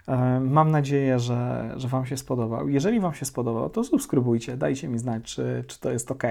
E, 0.09 0.41
Mam 0.41 0.71
nadzieję, 0.71 1.19
że, 1.19 1.71
że 1.77 1.89
Wam 1.89 2.07
się 2.07 2.17
spodobał. 2.17 2.69
Jeżeli 2.69 3.01
Wam 3.01 3.15
się 3.15 3.25
spodobał, 3.25 3.71
to 3.71 3.85
subskrybujcie, 3.85 4.57
dajcie 4.57 4.89
mi 4.89 4.99
znać, 4.99 5.23
czy, 5.25 5.65
czy 5.67 5.81
to 5.81 5.91
jest 5.91 6.11
ok. 6.11 6.23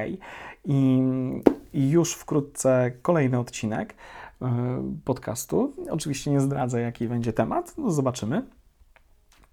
I, 0.66 1.02
I 1.74 1.90
już 1.90 2.14
wkrótce 2.14 2.92
kolejny 3.02 3.40
odcinek 3.40 3.96
e, 4.42 4.48
podcastu. 5.06 5.74
Oczywiście 5.90 6.32
nie 6.32 6.40
zdradzę, 6.40 6.82
jaki 6.82 7.08
będzie 7.08 7.34
temat, 7.34 7.74
no 7.78 7.92
zobaczymy. 7.92 8.46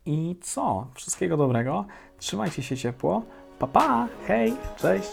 I 0.06 0.36
co? 0.42 0.86
Wszystkiego 0.94 1.36
dobrego. 1.36 1.84
Trzymajcie 2.18 2.62
się 2.62 2.76
ciepło. 2.76 3.22
Pa, 3.58 3.66
pa! 3.66 4.08
Hej! 4.26 4.54
Cześć! 4.76 5.10